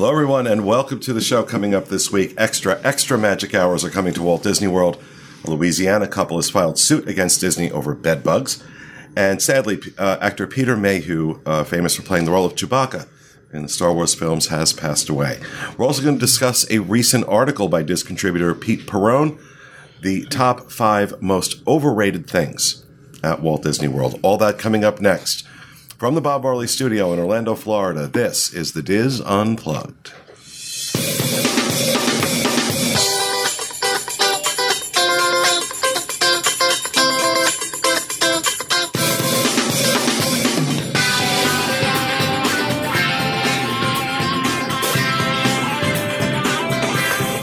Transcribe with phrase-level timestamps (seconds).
[0.00, 1.42] Hello, everyone, and welcome to the show.
[1.42, 4.96] Coming up this week, extra, extra magic hours are coming to Walt Disney World.
[5.44, 8.64] A Louisiana couple has filed suit against Disney over bed bugs.
[9.14, 13.08] And sadly, uh, actor Peter Mayhew, uh, famous for playing the role of Chewbacca
[13.52, 15.38] in the Star Wars films, has passed away.
[15.76, 19.38] We're also going to discuss a recent article by DIS contributor Pete Perrone,
[20.00, 22.86] the top five most overrated things
[23.22, 24.18] at Walt Disney World.
[24.22, 25.46] All that coming up next.
[26.00, 30.12] From the Bob Varley studio in Orlando, Florida, this is the DIS Unplugged.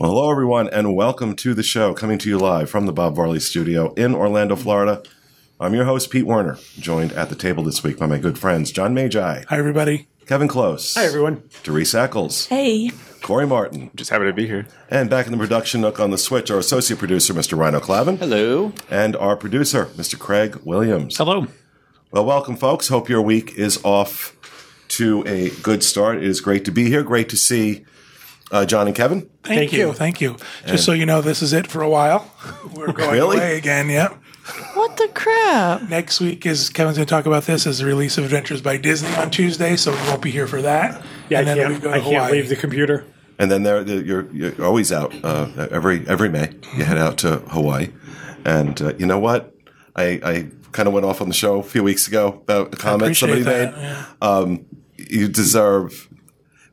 [0.00, 3.14] Well, hello, everyone, and welcome to the show coming to you live from the Bob
[3.16, 5.02] Varley studio in Orlando, Florida.
[5.60, 8.70] I'm your host, Pete Werner, joined at the table this week by my good friends
[8.72, 10.08] John Magi, Hi, everybody.
[10.26, 11.42] Kevin Close, Hi, everyone.
[11.62, 12.90] Therese Eccles, Hey.
[13.22, 14.66] Corey Martin, Just happy to be here.
[14.90, 17.56] and back in the production nook on the switch, our associate producer, Mr.
[17.56, 18.72] Ryno Clavin, Hello.
[18.90, 20.18] and our producer, Mr.
[20.18, 21.16] Craig Williams.
[21.16, 21.46] Hello.
[22.12, 22.88] Well, welcome, folks.
[22.88, 24.35] Hope your week is off
[24.88, 26.18] to a good start.
[26.18, 27.02] It is great to be here.
[27.02, 27.84] Great to see
[28.50, 29.22] uh, John and Kevin.
[29.42, 29.78] Thank, Thank you.
[29.88, 29.92] you.
[29.92, 30.36] Thank you.
[30.66, 32.30] Just so you know, this is it for a while.
[32.74, 33.36] We're going Really?
[33.36, 33.88] away again.
[33.90, 34.22] Yep.
[34.74, 35.88] What the crap?
[35.88, 38.76] Next week is Kevin's going to talk about this as the release of Adventures by
[38.76, 41.02] Disney on Tuesday, so we won't be here for that.
[41.28, 42.32] Yeah, and I then we can't, go to I can't Hawaii.
[42.32, 43.04] leave the computer.
[43.40, 46.52] And then there, you're, you're always out uh, every every May.
[46.76, 47.88] You head out to Hawaii,
[48.44, 49.52] and uh, you know what?
[49.96, 52.76] I, I kind of went off on the show a few weeks ago about a
[52.76, 53.82] comment somebody that, made.
[53.82, 54.06] yeah.
[54.20, 54.66] Um,
[54.96, 56.08] you deserve.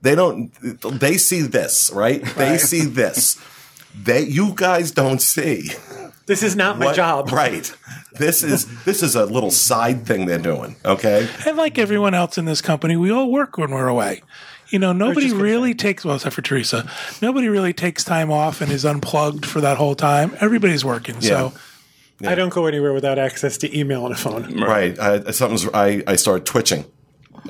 [0.01, 0.51] They don't.
[0.81, 2.23] They see this, right?
[2.35, 3.39] They see this.
[3.95, 5.69] They, you guys don't see.
[6.25, 7.31] This is not my What- job.
[7.31, 7.71] right?
[8.17, 10.75] This is this is a little side thing they're doing.
[10.85, 14.21] Okay, And like everyone else in this company, we all work when we're away.
[14.69, 16.89] You know, nobody really takes, well, except for Teresa,
[17.21, 20.35] nobody really takes time off and is unplugged for that whole time.
[20.39, 21.21] Everybody's working.
[21.21, 21.53] So,
[22.25, 24.59] I don't go anywhere without access to email and a phone.
[24.59, 24.97] right?
[24.99, 26.85] I, something's I I start twitching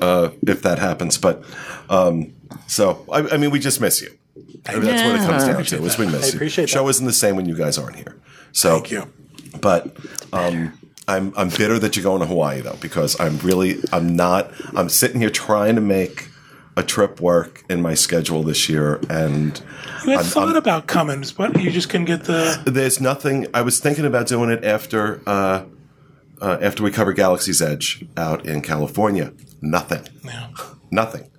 [0.00, 1.18] uh, if that happens.
[1.18, 1.44] But
[1.88, 2.34] um,
[2.66, 4.16] so I, I mean, we just miss you.
[4.64, 5.84] That's what it comes down to.
[5.84, 6.38] Is we miss you.
[6.38, 6.90] appreciate Show that.
[6.90, 8.16] isn't the same when you guys aren't here.
[8.52, 9.12] So thank you.
[9.60, 9.96] But
[10.32, 14.50] um, I'm I'm bitter that you're going to Hawaii though because I'm really I'm not
[14.76, 16.28] I'm sitting here trying to make
[16.76, 19.62] a trip work in my schedule this year and
[20.04, 22.60] You had I'm- thought I'm- about Cummins, but you just couldn't get the.
[22.66, 25.64] there's nothing I was thinking about doing it after uh,
[26.40, 29.32] uh, after we covered Galaxy's Edge out in California.
[29.62, 30.08] Nothing.
[30.24, 30.48] Yeah.
[30.90, 31.30] Nothing.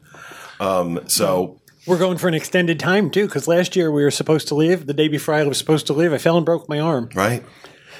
[0.59, 4.47] Um, so We're going for an extended time too, because last year we were supposed
[4.47, 4.87] to leave.
[4.87, 7.09] The day before I was supposed to leave, I fell and broke my arm.
[7.13, 7.43] right,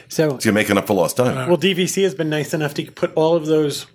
[0.07, 1.47] So, you're making up for lost time.
[1.50, 3.85] well, DVC has been nice enough to put all of those.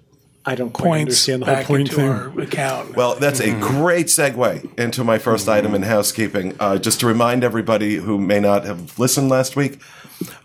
[0.46, 2.08] I don't quite Points understand the whole back point into thing.
[2.08, 2.96] our account.
[2.96, 6.56] Well, that's a great segue into my 1st item in housekeeping.
[6.58, 9.80] Uh, just to remind everybody who may not have listened last week,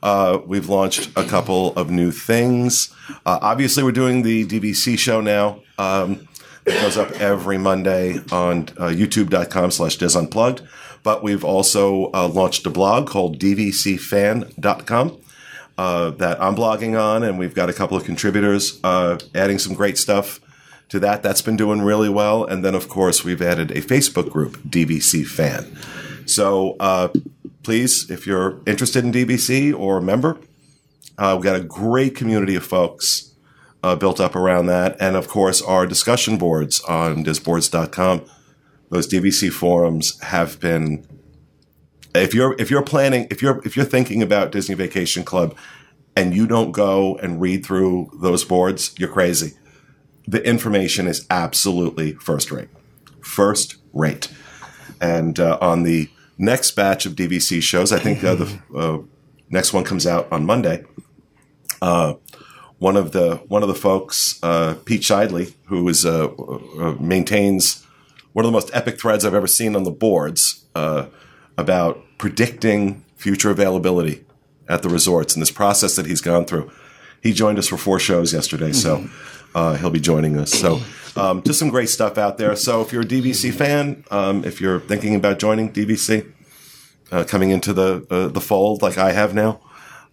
[0.03, 2.93] uh, we've launched a couple of new things.
[3.25, 5.61] Uh, obviously, we're doing the DVC show now.
[5.77, 6.27] Um,
[6.65, 10.67] it goes up every Monday on uh, youtube.com slash disunplugged.
[11.03, 15.17] But we've also uh, launched a blog called dvcfan.com
[15.77, 19.73] uh, that I'm blogging on, and we've got a couple of contributors uh, adding some
[19.73, 20.39] great stuff
[20.89, 21.23] to that.
[21.23, 22.45] That's been doing really well.
[22.45, 25.77] And then, of course, we've added a Facebook group, DVC Fan.
[26.25, 27.09] So uh,
[27.63, 30.37] please, if you're interested in DVC or a member,
[31.17, 33.33] uh, we've got a great community of folks
[33.83, 34.95] uh, built up around that.
[34.99, 38.25] And of course, our discussion boards on disboards.com,
[38.89, 41.05] those DVC forums have been.
[42.21, 45.55] If you're if you're planning if you're if you're thinking about Disney Vacation Club
[46.15, 49.53] and you don't go and read through those boards, you're crazy.
[50.27, 52.69] The information is absolutely first rate,
[53.21, 54.31] first rate.
[55.01, 58.97] And uh, on the next batch of DVC shows, I think uh, the uh,
[59.49, 60.83] next one comes out on Monday.
[61.81, 62.15] Uh,
[62.77, 67.85] one of the one of the folks, uh, Pete Shidley, who is uh, uh, maintains
[68.33, 71.05] one of the most epic threads I've ever seen on the boards uh,
[71.57, 74.23] about predicting future availability
[74.67, 76.71] at the resorts and this process that he's gone through.
[77.21, 79.07] He joined us for four shows yesterday, so
[79.55, 80.51] uh, he'll be joining us.
[80.51, 80.81] So,
[81.15, 82.55] um, just some great stuff out there.
[82.55, 86.31] So, if you're a DVC fan, um, if you're thinking about joining DVC,
[87.11, 89.59] uh, coming into the uh, the fold like I have now,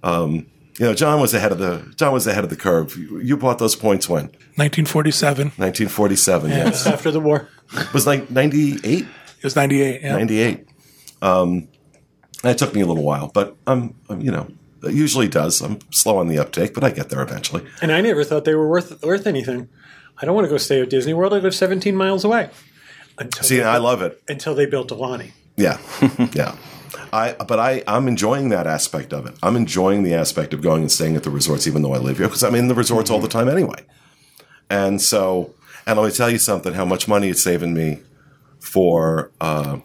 [0.02, 0.46] um,
[0.78, 2.96] you know, John was ahead of the John was ahead of the curve.
[2.96, 4.24] You, you bought those points when
[4.56, 5.48] 1947.
[5.56, 6.50] 1947.
[6.50, 7.48] Yes, After the war.
[7.74, 9.04] it was like 98.
[9.04, 9.06] It
[9.44, 10.00] was 98.
[10.02, 10.12] Yeah.
[10.16, 10.66] 98.
[11.22, 11.68] Um,
[12.44, 14.48] it took me a little while, but I'm, I'm, you know,
[14.82, 15.60] it usually does.
[15.60, 17.64] I'm slow on the uptake, but I get there eventually.
[17.80, 19.68] And I never thought they were worth worth anything.
[20.20, 21.32] I don't want to go stay at Disney World.
[21.32, 22.50] I live 17 miles away.
[23.18, 24.20] Until See, they I love it.
[24.28, 25.32] Until they built Aulani.
[25.56, 25.78] Yeah,
[26.32, 26.56] yeah.
[27.12, 29.34] I, but I, I'm enjoying that aspect of it.
[29.42, 32.18] I'm enjoying the aspect of going and staying at the resorts, even though I live
[32.18, 33.84] here, because I'm in the resorts all the time anyway.
[34.70, 35.54] And so,
[35.86, 38.00] and let me tell you something: how much money it's saving me
[38.60, 39.80] for uh,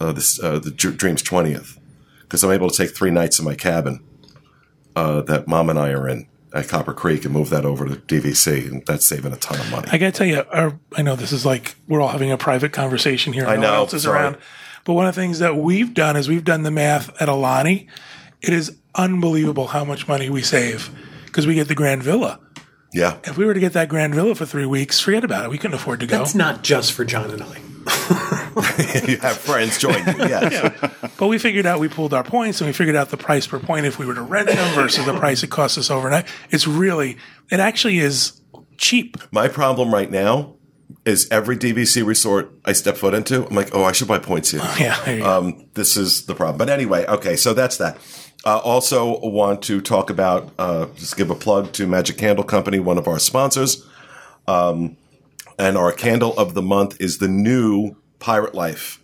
[0.00, 1.78] uh, this uh, the Dreams twentieth,
[2.22, 4.02] because I'm able to take three nights in my cabin
[4.96, 7.96] uh, that Mom and I are in at Copper Creek and move that over to
[7.96, 9.88] DVC, and that's saving a ton of money.
[9.90, 12.72] I gotta tell you, our, I know this is like we're all having a private
[12.72, 13.46] conversation here.
[13.46, 14.20] I no know, one else is sorry.
[14.20, 14.38] around.
[14.84, 17.88] But one of the things that we've done is we've done the math at Aulani.
[18.40, 20.90] It is unbelievable how much money we save
[21.26, 22.40] because we get the Grand Villa.
[22.92, 25.50] Yeah, If we were to get that Grand Villa for three weeks, forget about it.
[25.50, 26.22] We couldn't afford to go.
[26.22, 27.60] It's not just for John and I.
[29.06, 30.14] you have friends join you.
[30.18, 30.92] Yes.
[31.18, 33.58] But we figured out we pulled our points and we figured out the price per
[33.58, 36.26] point if we were to rent them versus the price it costs us overnight.
[36.50, 37.16] It's really,
[37.50, 38.40] it actually is
[38.76, 39.16] cheap.
[39.32, 40.54] My problem right now
[41.04, 44.52] is every DVC resort I step foot into, I'm like, oh, I should buy points
[44.52, 44.60] here.
[44.78, 44.96] Yeah.
[45.04, 45.38] there you go.
[45.38, 46.56] Um, this is the problem.
[46.58, 47.98] But anyway, okay, so that's that.
[48.44, 52.78] Uh, also, want to talk about uh, just give a plug to Magic Candle Company,
[52.78, 53.84] one of our sponsors.
[54.46, 54.96] Um,
[55.58, 59.02] and our candle of the month is the new Pirate Life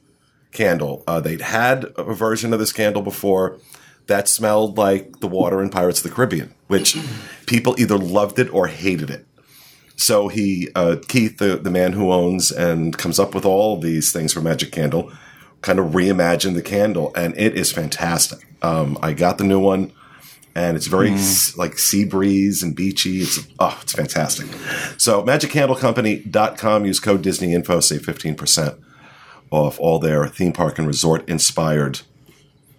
[0.53, 1.03] candle.
[1.07, 3.59] Uh, they'd had a version of this candle before
[4.07, 6.97] that smelled like the water in Pirates of the Caribbean, which
[7.47, 9.27] people either loved it or hated it.
[9.97, 14.13] So he, uh, Keith, the, the man who owns and comes up with all these
[14.13, 15.13] things for Magic Candle,
[15.65, 18.47] kind of reimagined the candle, and it is fantastic.
[18.61, 19.93] Um, I got the new one,
[20.55, 23.23] and it's very s- like sea breeze and beachy.
[23.23, 24.47] It's oh, it's fantastic.
[24.99, 26.85] So magiccandlecompany.com.
[26.85, 27.81] Use code Disney Info.
[27.81, 28.75] Save fifteen percent
[29.51, 32.01] off all their theme park and resort inspired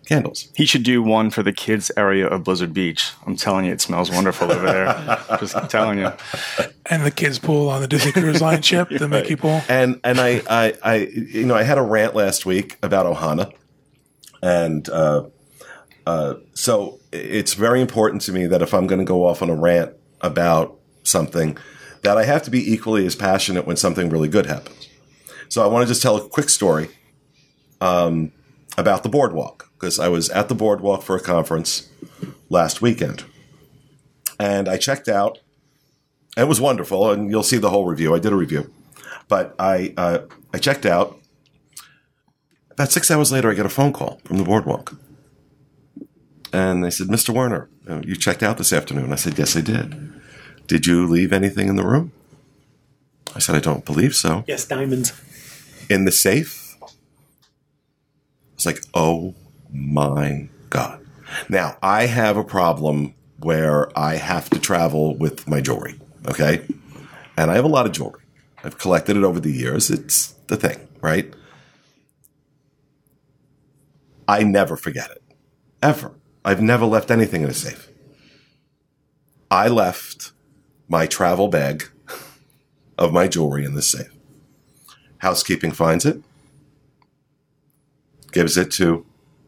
[0.05, 0.47] candles.
[0.55, 3.11] He should do one for the kids area of Blizzard Beach.
[3.25, 5.19] I'm telling you, it smells wonderful over there.
[5.39, 6.11] Just telling you.
[6.85, 9.61] and the kids pool on the Disney Cruise Line ship, the Mickey pool.
[9.67, 13.51] and and I, I I you know I had a rant last week about Ohana,
[14.41, 15.25] and uh,
[16.05, 19.49] uh, so it's very important to me that if I'm going to go off on
[19.49, 21.57] a rant about something,
[22.03, 24.87] that I have to be equally as passionate when something really good happens.
[25.49, 26.89] So I want to just tell a quick story
[27.81, 28.31] um,
[28.77, 31.89] about the boardwalk because I was at the boardwalk for a conference
[32.49, 33.23] last weekend,
[34.39, 35.39] and I checked out.
[36.37, 38.13] It was wonderful, and you'll see the whole review.
[38.13, 38.71] I did a review
[39.27, 40.19] but I uh,
[40.53, 41.19] I checked out.
[42.71, 44.97] About six hours later, I get a phone call from the boardwalk,
[46.51, 47.29] and they said, "Mr.
[47.29, 50.11] Werner, uh, you checked out this afternoon." I said, "Yes, I did."
[50.67, 52.11] Did you leave anything in the room?
[53.35, 55.13] I said, "I don't believe so." Yes, diamonds.
[55.89, 56.75] In the safe.
[56.81, 56.87] I
[58.55, 59.35] was like, "Oh
[59.75, 61.05] my god!"
[61.49, 65.99] Now I have a problem where I have to travel with my jewelry.
[66.27, 66.65] Okay,
[67.37, 68.21] and I have a lot of jewelry.
[68.63, 69.89] I've collected it over the years.
[69.89, 71.33] It's the thing, right?
[74.27, 75.21] I never forget it.
[75.83, 76.13] Ever.
[76.43, 77.89] I've never left anything in a safe.
[79.51, 80.31] I left
[80.87, 81.85] my travel bag
[82.97, 84.11] of my jewelry in the safe.
[85.19, 86.21] Housekeeping finds it,
[88.31, 89.05] gives it to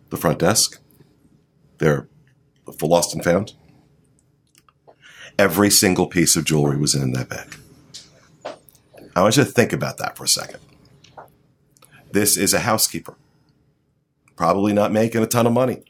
[0.09, 0.79] the front desk.
[1.77, 2.07] They're
[2.77, 3.53] for lost and found.
[5.39, 7.57] Every single piece of jewelry was in that bag.
[9.15, 10.59] I want you to think about that for a second.
[12.11, 13.15] This is a housekeeper.
[14.35, 15.83] Probably not making a ton of money.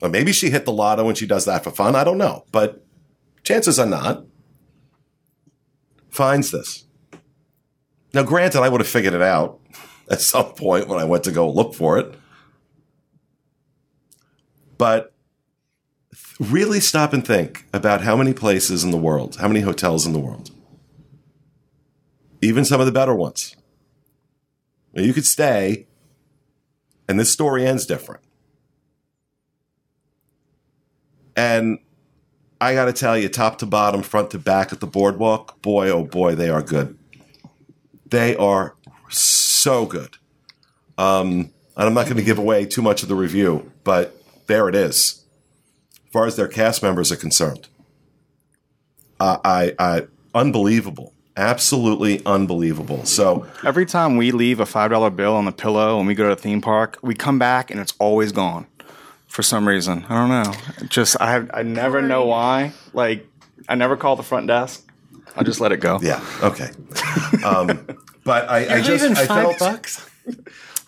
[0.00, 1.94] Or maybe she hit the lotto and she does that for fun.
[1.94, 2.44] I don't know.
[2.50, 2.84] But
[3.44, 4.24] chances are not.
[6.10, 6.84] Finds this.
[8.12, 9.60] Now, granted, I would have figured it out
[10.10, 12.14] at some point when I went to go look for it.
[14.82, 15.14] But
[16.40, 20.12] really stop and think about how many places in the world, how many hotels in
[20.12, 20.50] the world,
[22.40, 23.54] even some of the better ones.
[24.92, 25.86] You could stay,
[27.08, 28.22] and this story ends different.
[31.36, 31.78] And
[32.60, 35.90] I got to tell you, top to bottom, front to back at the boardwalk, boy,
[35.90, 36.98] oh boy, they are good.
[38.04, 38.74] They are
[39.10, 40.16] so good.
[40.98, 44.18] Um, and I'm not going to give away too much of the review, but
[44.52, 45.24] there it is.
[45.94, 47.68] As far as their cast members are concerned,
[49.18, 50.02] uh, I, I,
[50.34, 53.06] unbelievable, absolutely unbelievable.
[53.06, 56.26] So Every time we leave a five dollar bill on the pillow and we go
[56.26, 58.66] to a theme park, we come back and it's always gone
[59.26, 60.04] for some reason.
[60.10, 60.52] I don't know.
[60.84, 62.72] It Just I I never know why.
[62.92, 63.26] Like
[63.70, 64.86] I never call the front desk.
[65.34, 65.98] I just let it go.
[66.02, 66.68] yeah, okay.
[67.42, 67.86] Um,
[68.22, 70.10] but I, I just Even I five felt bucks.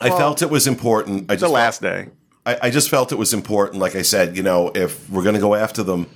[0.02, 1.30] I felt it was important.
[1.30, 2.08] I The just last day.
[2.46, 3.80] I, I just felt it was important.
[3.80, 6.06] Like I said, you know, if we're going to go after them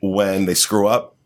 [0.00, 1.16] when they screw up,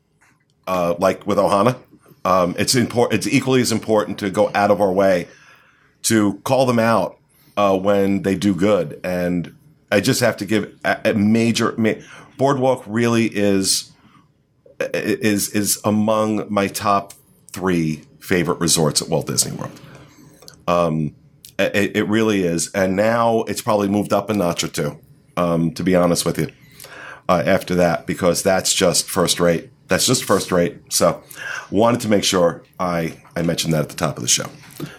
[0.66, 1.76] uh, like with Ohana,
[2.24, 3.18] um, it's important.
[3.18, 5.28] It's equally as important to go out of our way
[6.04, 7.18] to call them out
[7.56, 9.00] uh, when they do good.
[9.04, 9.54] And
[9.90, 11.94] I just have to give a, a major ma-
[12.36, 13.92] Boardwalk really is
[14.92, 17.12] is is among my top
[17.52, 19.80] three favorite resorts at Walt Disney World.
[21.58, 24.98] It, it really is, and now it's probably moved up a notch or two.
[25.36, 26.48] Um, to be honest with you,
[27.28, 29.70] uh, after that, because that's just first rate.
[29.88, 30.80] That's just first rate.
[30.92, 31.22] So,
[31.70, 34.48] wanted to make sure I I mentioned that at the top of the show.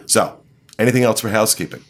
[0.06, 0.42] So,
[0.78, 1.84] anything else for housekeeping?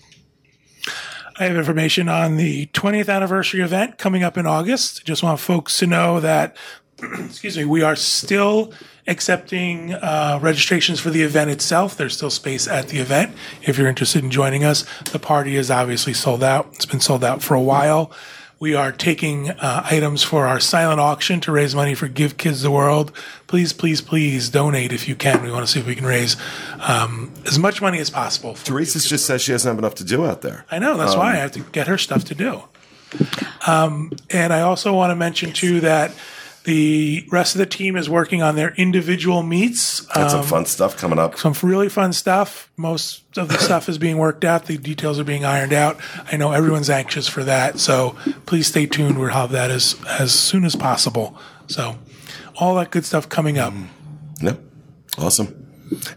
[1.38, 5.06] I have information on the 20th anniversary event coming up in August.
[5.06, 6.56] Just want folks to know that,
[7.26, 8.74] excuse me, we are still
[9.08, 11.96] accepting uh, registrations for the event itself.
[11.96, 14.86] There's still space at the event if you're interested in joining us.
[15.12, 16.68] The party is obviously sold out.
[16.74, 18.12] It's been sold out for a while.
[18.58, 22.62] We are taking uh, items for our silent auction to raise money for Give Kids
[22.62, 23.12] the World.
[23.48, 25.44] Please, please, please donate if you can.
[25.44, 26.38] We want to see if we can raise
[26.80, 28.54] um, as much money as possible.
[28.54, 30.66] Teresa just says she doesn't have enough to do out there.
[30.72, 30.96] I know.
[30.96, 32.64] That's why I have to get her stuff to do.
[33.68, 36.12] Um, and I also want to mention too that
[36.66, 40.02] the rest of the team is working on their individual meets.
[40.02, 41.38] Got some Um, fun stuff coming up.
[41.38, 42.70] some really fun stuff.
[42.76, 44.66] Most of the stuff is being worked out.
[44.66, 45.98] The details are being ironed out.
[46.32, 47.80] I know everyone's anxious for that.
[47.80, 49.18] So please stay tuned.
[49.20, 51.38] We'll have that as, as soon as possible.
[51.68, 51.98] So
[52.56, 53.74] all that good stuff coming up.
[54.42, 54.60] Yep.
[55.18, 55.48] Awesome.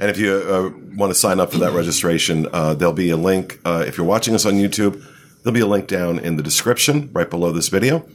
[0.01, 3.17] And if you uh, want to sign up for that registration, uh, there'll be a
[3.19, 3.61] link.
[3.67, 5.05] Uh, if you're watching us on YouTube,
[5.43, 8.09] there'll be a link down in the description right below this video.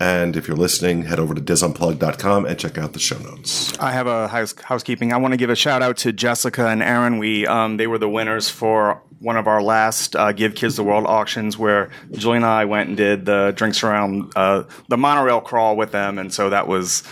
[0.00, 3.76] And if you're listening, head over to disunplug.com and check out the show notes.
[3.78, 5.12] I have a house, housekeeping.
[5.12, 7.18] I want to give a shout out to Jessica and Aaron.
[7.18, 10.84] We um, they were the winners for one of our last uh, Give Kids the
[10.84, 15.40] World auctions, where Julie and I went and did the drinks around uh, the monorail
[15.40, 17.02] crawl with them, and so that was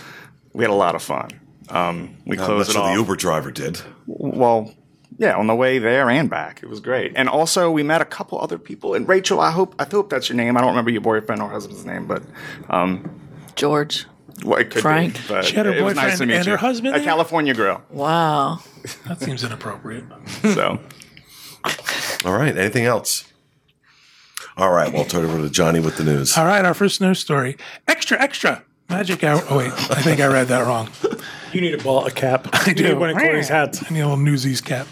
[0.53, 1.29] we had a lot of fun.
[1.69, 2.93] Um, we not closed it sure off.
[2.93, 3.81] the Uber driver did.
[4.05, 4.73] well,
[5.17, 7.13] yeah, on the way there and back, it was great.
[7.15, 8.93] And also, we met a couple other people.
[8.93, 10.55] And Rachel, I hope I hope that's your name.
[10.57, 12.23] I don't remember your boyfriend or husband's name, but
[12.69, 13.19] um,
[13.55, 14.05] George.
[14.45, 15.15] well, it could Frank.
[15.15, 16.51] Be, but She had her it was nice to boyfriend meet and you.
[16.51, 17.05] her husband A there?
[17.07, 17.81] California grill.
[17.89, 18.59] Wow.
[19.07, 20.05] That seems inappropriate.
[20.53, 20.79] So.
[22.23, 22.55] All right.
[22.55, 23.25] Anything else?
[24.55, 24.91] All right.
[24.91, 26.37] Well, I'll turn it over to Johnny with the news.
[26.37, 27.57] All right, our first news story.
[27.87, 28.63] Extra, extra.
[28.89, 29.41] Magic hour.
[29.49, 29.71] Oh, wait.
[29.71, 30.89] I think I read that wrong.
[31.53, 32.47] You need a ball, a cap.
[32.53, 33.83] I You need one of Corey's hats.
[33.89, 34.87] I need a little Newsies cap.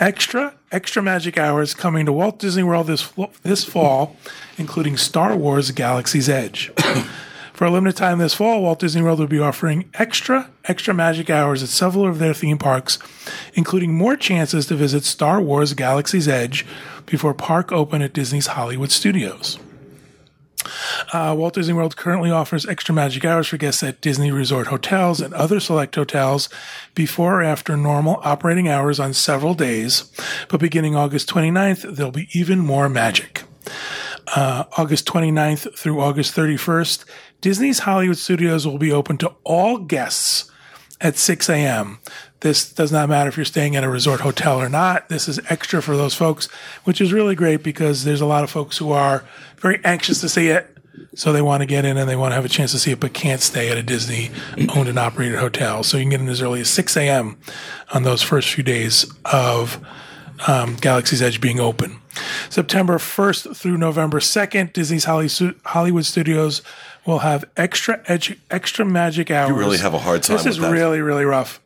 [0.00, 4.16] Extra, extra magic hours coming to Walt Disney World this this fall,
[4.56, 6.72] including Star Wars: Galaxy's Edge.
[7.52, 11.30] For a limited time this fall, Walt Disney World will be offering extra, extra magic
[11.30, 12.98] hours at several of their theme parks,
[13.54, 16.66] including more chances to visit Star Wars: Galaxy's Edge
[17.06, 19.58] before park open at Disney's Hollywood Studios.
[21.12, 25.20] Uh, Walt Disney World currently offers extra magic hours for guests at Disney Resort hotels
[25.20, 26.48] and other select hotels
[26.94, 30.10] before or after normal operating hours on several days.
[30.48, 33.42] But beginning August 29th, there'll be even more magic.
[34.34, 37.04] Uh, August 29th through August 31st,
[37.40, 40.50] Disney's Hollywood Studios will be open to all guests
[41.00, 41.98] at 6 a.m.
[42.40, 45.08] This does not matter if you're staying at a resort hotel or not.
[45.08, 46.46] This is extra for those folks,
[46.84, 49.24] which is really great because there's a lot of folks who are
[49.58, 50.72] very anxious to see it.
[51.14, 52.90] So they want to get in and they want to have a chance to see
[52.92, 54.30] it, but can't stay at a Disney
[54.74, 55.82] owned and operated hotel.
[55.82, 57.38] So you can get in as early as 6 a.m.
[57.92, 59.84] on those first few days of
[60.46, 62.00] um, Galaxy's Edge being open.
[62.48, 66.62] September 1st through November 2nd, Disney's Hollywood Studios
[67.06, 69.50] will have extra edge, extra magic hours.
[69.50, 70.72] You really have a hard time This is that.
[70.72, 71.60] really, really rough.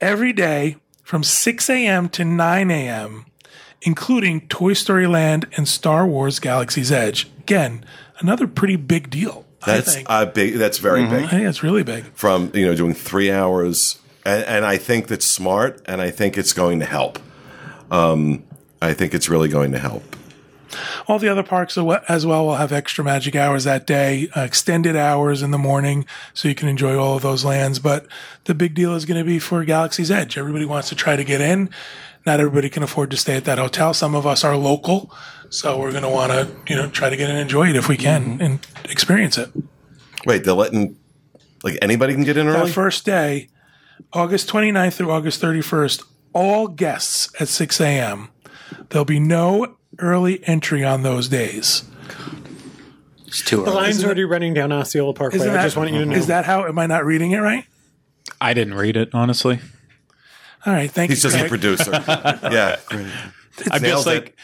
[0.00, 2.08] Every day from 6 a.m.
[2.10, 3.26] to 9 a.m.,
[3.82, 7.28] including Toy Story Land and Star Wars Galaxy's Edge.
[7.38, 7.84] Again,
[8.18, 9.44] another pretty big deal.
[9.62, 10.06] I That's think.
[10.08, 10.54] a big.
[10.54, 11.24] That's very big.
[11.24, 12.04] I think it's really big.
[12.14, 16.38] From you know doing three hours, and, and I think that's smart, and I think
[16.38, 17.18] it's going to help.
[17.90, 18.44] Um,
[18.80, 20.16] I think it's really going to help.
[21.08, 24.96] All the other parks as well will have extra magic hours that day, uh, extended
[24.96, 27.78] hours in the morning, so you can enjoy all of those lands.
[27.78, 28.06] But
[28.44, 30.38] the big deal is going to be for Galaxy's Edge.
[30.38, 31.70] Everybody wants to try to get in.
[32.26, 33.94] not everybody can afford to stay at that hotel.
[33.94, 35.10] Some of us are local,
[35.48, 37.76] so we're going to want to, you know, try to get in and enjoy it
[37.76, 39.50] if we can and experience it.
[40.26, 40.96] Wait, they're letting
[41.64, 42.70] like anybody can get in That early.
[42.70, 43.48] first day,
[44.12, 48.28] August 29th through August 31st, all guests at 6 a.m.
[48.90, 51.84] There'll be no early entry on those days.
[53.26, 53.64] It's too early.
[53.64, 53.82] The early.
[53.82, 55.38] line's already running down Osceola Parkway.
[55.38, 56.16] Isn't I that, just want you to know.
[56.16, 56.66] is that how?
[56.66, 57.64] Am I not reading it right?
[58.40, 59.60] I didn't read it honestly.
[60.66, 61.14] All right, thank you.
[61.14, 61.30] He's you.
[61.30, 61.50] just a Craig.
[61.50, 61.90] producer.
[62.50, 62.76] yeah.
[63.70, 64.36] I'm Nailed just like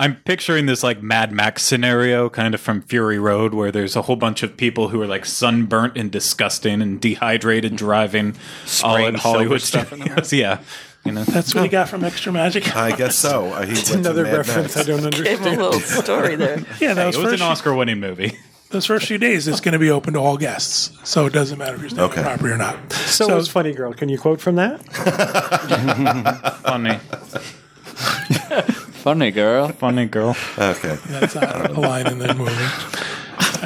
[0.00, 4.02] I'm picturing this like Mad Max scenario kind of from Fury Road where there's a
[4.02, 8.34] whole bunch of people who are like sunburnt and disgusting and dehydrated driving
[8.82, 10.32] all Spraying at Hollywood silver stuff in studios.
[10.32, 10.60] yeah.
[11.04, 11.24] You know.
[11.24, 12.76] That's what he got from Extra Magic.
[12.76, 13.46] I guess so.
[13.46, 14.88] Uh, he went to Another Mad reference Max.
[14.88, 15.60] I don't Gave him a understand.
[15.62, 16.58] little story there.
[16.80, 18.38] yeah, those It was first an Oscar winning movie.
[18.70, 21.58] those first few days, it's going to be open to all guests, so it doesn't
[21.58, 22.20] matter if you're staying Okay.
[22.20, 22.92] on property or not.
[22.92, 23.92] So, So- was Funny Girl.
[23.92, 24.80] Can you quote from that?
[26.62, 26.98] Funny.
[29.02, 29.68] Funny girl.
[29.68, 30.36] Funny girl.
[30.56, 30.96] Okay.
[31.08, 32.52] That's not a line in the movie.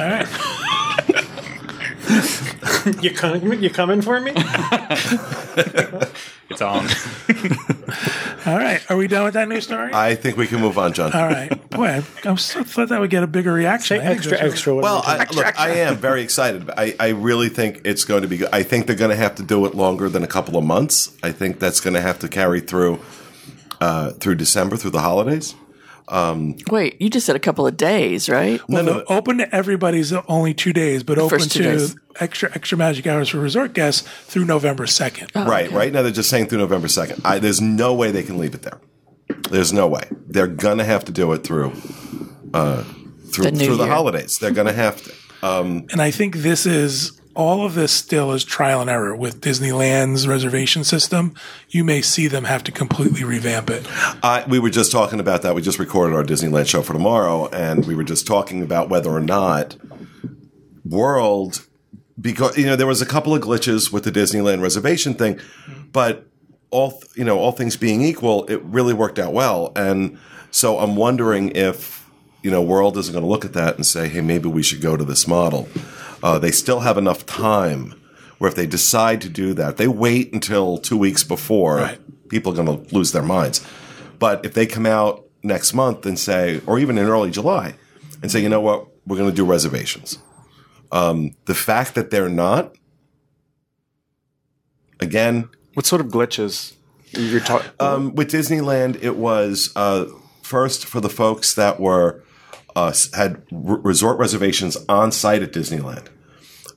[0.01, 0.27] All right.
[3.01, 3.61] You coming?
[3.61, 4.33] You coming for me?
[6.49, 6.87] It's on.
[8.45, 8.81] All right.
[8.89, 9.93] Are we done with that news story?
[9.93, 11.11] I think we can move on, John.
[11.11, 11.69] All right.
[11.69, 13.99] Boy, I, I was so thought that would get a bigger reaction.
[13.99, 14.73] Say extra, extra.
[14.73, 16.69] Well, I, look, I am very excited.
[16.69, 18.49] I, I really think it's going to be good.
[18.53, 21.15] I think they're going to have to do it longer than a couple of months.
[21.21, 23.01] I think that's going to have to carry through
[23.81, 25.53] uh, through December, through the holidays.
[26.69, 28.61] Wait, you just said a couple of days, right?
[28.69, 31.95] Well, the open to everybody's only two days, but open to days.
[32.19, 35.31] extra extra magic hours for resort guests through November second.
[35.35, 37.21] right, right now they're just saying through November second.
[37.41, 38.79] There's no way they can leave it there.
[39.49, 40.03] There's no way.
[40.27, 41.73] They're going to have to do it through
[42.53, 42.83] uh,
[43.31, 44.37] through The new through the holidays.
[44.39, 45.13] They're going to have to.
[45.43, 49.41] Um, And I think this is all of this still is trial and error with
[49.41, 51.35] Disneyland's reservation system.
[51.69, 53.85] You may see them have to completely revamp it.
[54.23, 55.53] I, we were just talking about that.
[55.53, 59.11] We just recorded our Disneyland show for tomorrow, and we were just talking about whether
[59.11, 59.77] or not
[60.83, 61.67] World,
[62.19, 65.39] because you know there was a couple of glitches with the Disneyland reservation thing,
[65.91, 66.25] but
[66.71, 69.71] all you know, all things being equal, it really worked out well.
[69.75, 70.17] And
[70.49, 72.09] so I'm wondering if
[72.41, 74.81] you know World isn't going to look at that and say, "Hey, maybe we should
[74.81, 75.67] go to this model."
[76.23, 77.93] Uh, they still have enough time
[78.37, 82.29] where if they decide to do that, they wait until two weeks before Right.
[82.29, 83.65] people are going to lose their minds.
[84.19, 87.75] But if they come out next month and say, or even in early July,
[88.21, 90.17] and say, you know what, we're going to do reservations.
[90.91, 92.75] Um, the fact that they're not,
[94.99, 96.73] again, What sort of glitches
[97.11, 97.69] you're talking?
[97.79, 100.05] um, with Disneyland, it was uh,
[100.41, 102.23] first for the folks that were
[102.77, 106.07] uh, had r- resort reservations on site at Disneyland.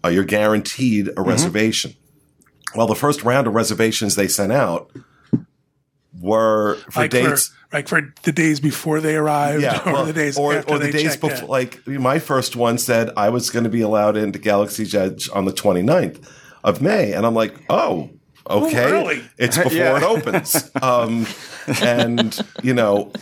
[0.04, 1.94] Uh, you're guaranteed a reservation.
[2.74, 4.90] Well, the first round of reservations they sent out
[6.20, 7.48] were for like dates.
[7.48, 10.72] for like for the days before they arrived, yeah, or well, the days or, after
[10.74, 11.38] or the they days checked before.
[11.44, 11.46] in.
[11.48, 15.44] Like my first one said, I was going to be allowed into Galaxy's Edge on
[15.44, 16.26] the 29th
[16.64, 18.10] of May, and I'm like, oh,
[18.48, 19.22] okay, early.
[19.38, 19.96] it's before Yeah.
[19.98, 21.26] it opens, um,
[21.82, 23.12] and you know,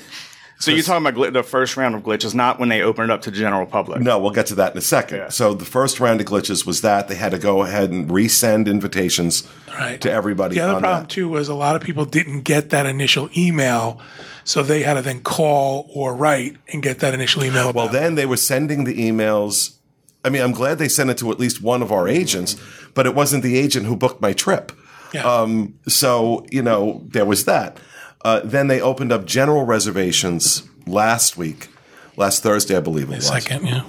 [0.58, 3.10] so you're talking about gl- the first round of glitches, not when they open it
[3.10, 4.00] up to the general public.
[4.00, 5.18] no, we'll get to that in a second.
[5.18, 5.28] Yeah.
[5.28, 8.66] So the first round of glitches was that they had to go ahead and resend
[8.66, 10.00] invitations Right.
[10.00, 10.56] to everybody.
[10.56, 11.10] The other on problem that.
[11.10, 14.00] too was a lot of people didn't get that initial email,
[14.44, 17.72] so they had to then call or write and get that initial email.
[17.72, 19.76] Well, about then they were sending the emails.
[20.24, 22.56] I mean, I'm glad they sent it to at least one of our agents,
[22.94, 24.72] but it wasn't the agent who booked my trip.
[25.14, 25.22] Yeah.
[25.24, 27.78] Um, so, you know, there was that.
[28.24, 31.68] Uh, then they opened up general reservations last week,
[32.16, 33.28] last Thursday, I believe it was.
[33.28, 33.84] second, yeah.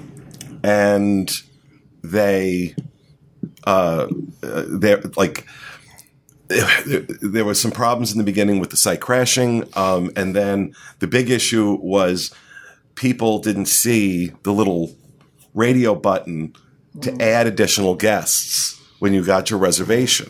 [0.63, 1.31] And
[2.03, 2.75] they,
[3.65, 4.07] uh,
[4.43, 5.45] uh, they're like,
[6.47, 9.67] there, there was some problems in the beginning with the site crashing.
[9.75, 12.33] Um, and then the big issue was
[12.95, 14.95] people didn't see the little
[15.53, 16.53] radio button
[17.01, 20.29] to add additional guests when you got your reservation.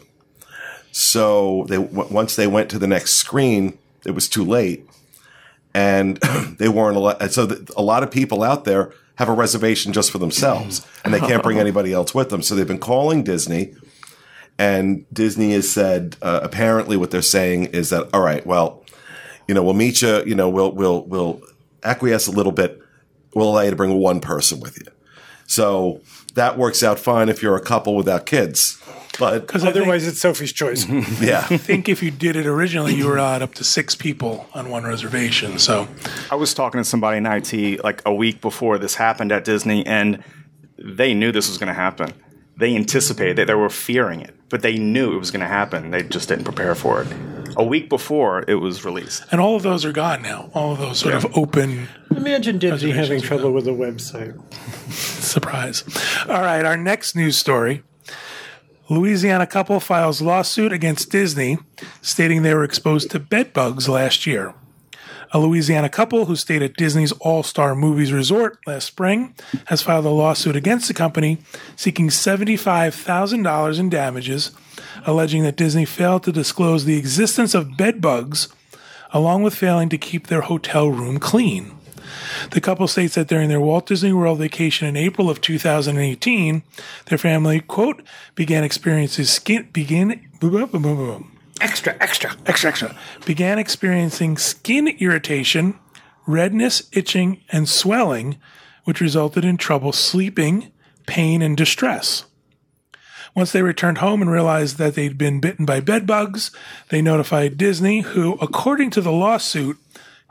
[0.91, 4.87] So they w- once they went to the next screen, it was too late,
[5.73, 6.17] and
[6.57, 6.97] they weren't.
[6.97, 10.85] Al- and so a lot of people out there have a reservation just for themselves,
[11.03, 12.41] and they can't bring anybody else with them.
[12.41, 13.75] So they've been calling Disney,
[14.57, 18.83] and Disney has said uh, apparently what they're saying is that all right, well,
[19.47, 20.23] you know, we'll meet you.
[20.25, 21.41] You know, we'll we'll we'll
[21.83, 22.81] acquiesce a little bit.
[23.33, 24.91] We'll allow you to bring one person with you.
[25.45, 26.01] So
[26.39, 28.81] that works out fine if you're a couple without kids.
[29.19, 30.87] But Because otherwise, Otherwise, it's Sophie's choice.
[31.21, 34.47] yeah, I think if you did it originally, you were allowed up to six people
[34.53, 35.59] on one reservation.
[35.59, 35.89] So
[36.31, 39.85] I was talking to somebody in IT like a week before this happened at Disney,
[39.85, 40.23] and
[40.77, 42.13] they knew this was going to happen.
[42.55, 43.47] They anticipated it.
[43.47, 45.91] They were fearing it, but they knew it was going to happen.
[45.91, 47.07] They just didn't prepare for it.
[47.57, 49.23] A week before it was released.
[49.31, 50.49] And all of those are gone now.
[50.53, 54.39] All of those sort of open Imagine Disney having trouble with a website.
[54.91, 55.83] surprise.
[56.27, 57.83] All right, our next news story.
[58.89, 61.59] Louisiana couple files lawsuit against Disney,
[62.01, 64.55] stating they were exposed to bed bugs last year.
[65.31, 70.05] A Louisiana couple who stayed at Disney's All Star Movies Resort last spring has filed
[70.05, 71.37] a lawsuit against the company
[71.75, 74.51] seeking $75,000 in damages,
[75.05, 78.47] alleging that Disney failed to disclose the existence of bed bugs
[79.11, 81.73] along with failing to keep their hotel room clean.
[82.51, 86.63] The couple states that during their Walt Disney World vacation in April of 2018,
[87.05, 88.01] their family, quote,
[88.33, 92.35] began experiencing skin, begin, boom, boom, boom, boom, Extra, extra.
[92.45, 92.95] extra, extra,
[93.25, 95.77] began experiencing skin irritation,
[96.25, 98.37] redness, itching, and swelling,
[98.85, 100.71] which resulted in trouble sleeping,
[101.05, 102.25] pain, and distress.
[103.35, 106.51] Once they returned home and realized that they'd been bitten by bed bugs,
[106.89, 109.77] they notified Disney, who, according to the lawsuit,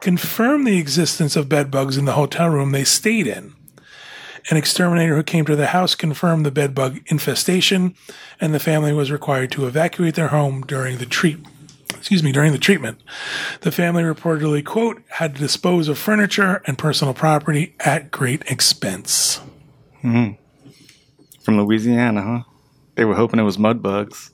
[0.00, 3.54] confirmed the existence of bed bugs in the hotel room they stayed in.
[4.50, 7.94] An exterminator who came to the house confirmed the bed bug infestation,
[8.40, 11.38] and the family was required to evacuate their home during the treat.
[11.94, 13.00] Excuse me, during the treatment.
[13.60, 19.40] The family reportedly, quote, had to dispose of furniture and personal property at great expense.
[20.02, 20.34] Mm-hmm.
[21.42, 22.42] From Louisiana, huh?
[22.94, 24.30] They were hoping it was mud bugs.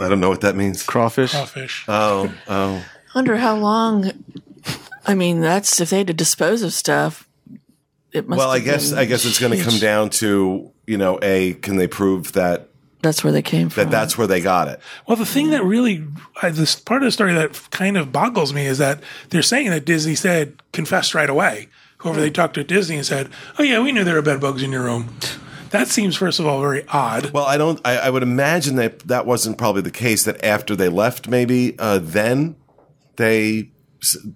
[0.00, 0.82] I don't know what that means.
[0.82, 1.32] Crawfish.
[1.32, 1.84] Crawfish.
[1.88, 2.84] Oh, oh.
[3.14, 4.10] Wonder how long.
[5.06, 7.28] I mean, that's if they had to dispose of stuff.
[8.14, 8.38] It must.
[8.38, 11.76] Well, I guess I guess it's going to come down to you know a can
[11.76, 12.68] they prove that
[13.02, 13.84] That's where they came from.
[13.84, 14.80] that that's where they got it.
[15.06, 16.06] Well, the thing that really,
[16.40, 19.68] I, this part of the story that kind of boggles me is that they're saying
[19.70, 21.68] that Disney said confessed right away.
[21.98, 24.40] Whoever they talked to at Disney and said, "Oh yeah, we knew there were bed
[24.40, 25.16] bugs in your room."
[25.70, 27.32] That seems, first of all, very odd.
[27.32, 27.80] Well, I don't.
[27.84, 30.22] I, I would imagine that that wasn't probably the case.
[30.24, 32.54] That after they left, maybe uh, then
[33.16, 33.70] they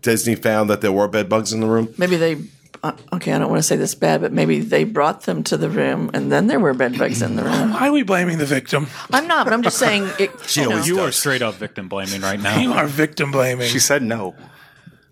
[0.01, 1.95] Disney found that there were bed bugs in the room.
[1.97, 2.39] Maybe they.
[2.83, 5.57] Uh, okay, I don't want to say this bad, but maybe they brought them to
[5.57, 7.73] the room, and then there were bed bugs in the room.
[7.73, 8.87] Why are we blaming the victim?
[9.13, 10.09] I'm not, but I'm just saying.
[10.19, 12.59] It, She you know, always You are straight up victim blaming right now.
[12.59, 13.69] You are victim blaming.
[13.69, 14.35] She said no.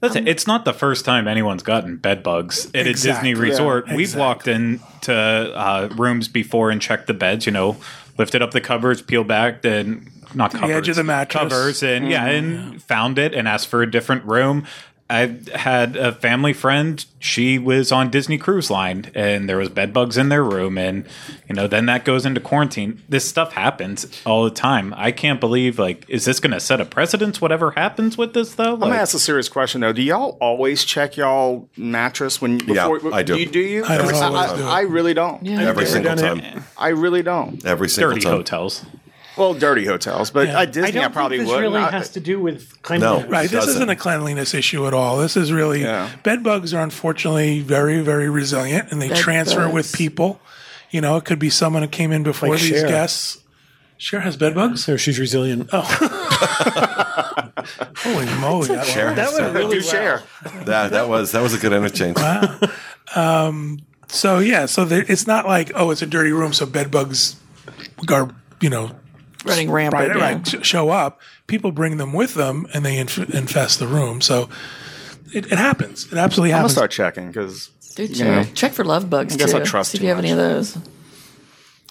[0.03, 3.31] Listen, it's not the first time anyone's gotten bed bugs at Exactly.
[3.31, 3.87] a Disney resort.
[3.89, 4.21] Yeah, We've exactly.
[4.21, 7.47] walked into uh, rooms before and checked the beds.
[7.47, 7.77] You know,
[8.19, 11.43] lifted up the covers, peeled back, then not covers, edge of the mattress.
[11.43, 14.67] covers, and yeah, and found it and asked for a different room.
[15.09, 17.05] I had a family friend.
[17.21, 21.07] She was on Disney Cruise Line, and there was bed bugs in their room, and
[21.49, 23.01] you know, then that goes into quarantine.
[23.09, 24.93] This stuff happens all the time.
[24.97, 27.41] I can't believe like, is this going to set a precedence?
[27.41, 29.93] Whatever happens with this, though, I'm gonna ask a serious question though.
[29.93, 33.15] Do y'all always check y'all mattress when Yeah, before?
[33.15, 33.39] I do.
[33.39, 33.85] You, do you?
[33.85, 34.65] I don't I, I- do.
[34.65, 35.45] I really don't.
[35.45, 35.53] Yeah.
[35.53, 36.65] Every never single time.
[36.77, 37.65] I really don't.
[37.65, 38.33] Every single dirty time.
[38.33, 38.85] hotels.
[39.37, 40.61] Well, dirty hotels, but Yeah.
[40.63, 41.63] at Disney, I I, don't probably think this would.
[41.63, 43.25] really I- has to do with cleanliness.
[43.25, 43.51] No, Right.
[43.51, 43.75] This doesn't.
[43.77, 45.19] isn't a cleanliness issue at all.
[45.19, 46.09] This is really Yeah.
[46.23, 49.75] bed bugs are unfortunately very, very resilient and they Bed transfer bugs.
[49.75, 50.41] with people.
[50.91, 52.89] You know, it could be someone who came in before Like these Cher.
[52.89, 53.39] guests.
[53.99, 54.85] Cher has bed bugs?
[54.85, 55.69] So she's resilient.
[55.73, 55.83] Oh.
[57.97, 58.69] Holy moly.
[58.69, 60.23] that Cher that has really uh, do share.
[60.65, 62.17] That that was that was a good interchange.
[63.15, 66.91] Um, so, yeah, so there, it's not like, oh, it's a dirty room, so bed
[66.91, 67.37] bugs
[68.11, 68.29] are,
[68.61, 68.93] you know,
[69.47, 70.09] running rampant.
[70.15, 70.23] right, yeah.
[70.23, 71.21] right, sh- show up.
[71.47, 74.21] People bring them with them and they inf- infest the room.
[74.21, 74.49] So
[75.35, 76.11] it, it happens.
[76.13, 76.73] It absolutely happens.
[76.73, 79.59] I'm gonna start checking because Dude, know, check, check for love bugs I guess too.
[79.59, 80.45] I trust See if you have any of much.
[80.75, 80.79] those.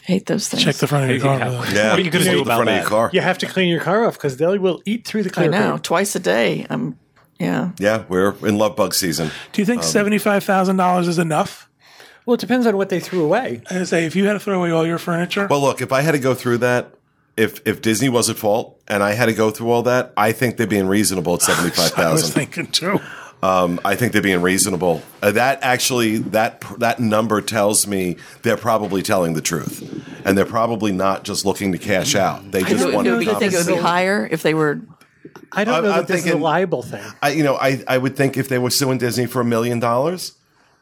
[0.04, 0.64] Hate those things.
[0.64, 1.40] Check the front of your car.
[1.40, 1.50] Yeah.
[1.74, 2.82] Yeah, What are you gonna just do the about front of that?
[2.82, 3.10] your car?
[3.12, 5.50] You have to clean your car off because they will eat through the I clear
[5.50, 5.84] know coat.
[5.84, 6.68] twice a day.
[6.70, 7.00] I'm
[7.40, 7.72] yeah.
[7.80, 9.30] Yeah, we're in love bug season.
[9.52, 11.70] Do you think um, $75,000 is enough?
[12.26, 13.62] Well, it depends on what they threw away.
[13.70, 16.00] I say, if you had to throw away all your furniture, Well, look, if I
[16.02, 16.94] had to go through that,
[17.38, 20.32] if if Disney was at fault and I had to go through all that, I
[20.32, 22.06] think they're being reasonable at seventy five thousand.
[22.08, 23.00] I was thinking too.
[23.44, 25.04] Um, I think they're being reasonable.
[25.22, 29.84] Uh, that actually that that number tells me they're probably telling the truth,
[30.26, 32.52] and they're probably not just looking to cash out.
[32.52, 33.26] They just Do, want do to.
[33.26, 34.82] you think it would be higher if they were?
[35.52, 37.04] I don't I'm- know that I'm this is a liable thing.
[37.22, 39.80] I, you know, I, I would think if they were suing Disney for a million
[39.80, 40.34] dollars,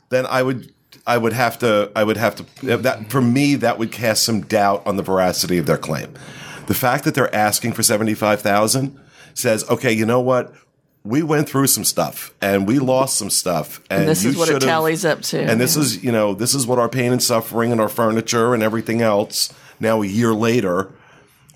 [0.09, 0.71] then I would
[1.05, 4.41] I would have to I would have to that for me that would cast some
[4.41, 6.13] doubt on the veracity of their claim.
[6.67, 8.99] The fact that they're asking for seventy five thousand
[9.33, 10.53] says, okay, you know what?
[11.05, 14.37] We went through some stuff and we lost some stuff, and, And this you is
[14.37, 15.41] what it should've- tallies up to.
[15.41, 18.53] And this is you know this is what our pain and suffering and our furniture
[18.53, 20.91] and everything else now a year later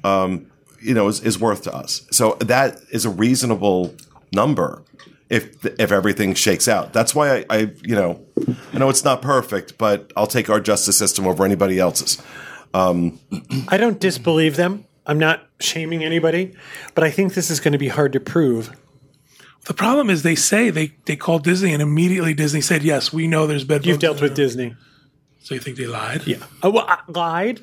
[0.03, 0.47] um,
[0.81, 2.05] you know is, is worth to us.
[2.11, 3.95] So that is a reasonable
[4.33, 4.83] number
[5.29, 6.91] if if everything shakes out.
[6.91, 8.19] That's why I, I you know
[8.73, 12.21] I know it's not perfect, but I'll take our justice system over anybody else's.
[12.73, 13.17] Um,
[13.69, 14.83] I don't disbelieve them.
[15.07, 16.53] I'm not shaming anybody,
[16.93, 18.75] but I think this is going to be hard to prove.
[19.65, 23.27] The problem is they say they, they called Disney and immediately Disney said, yes, we
[23.27, 24.35] know there's bed You've dealt with.
[24.35, 24.75] Disney.
[25.39, 26.27] So you think they lied?
[26.27, 26.37] Yeah.
[26.61, 27.61] Oh, well, I lied.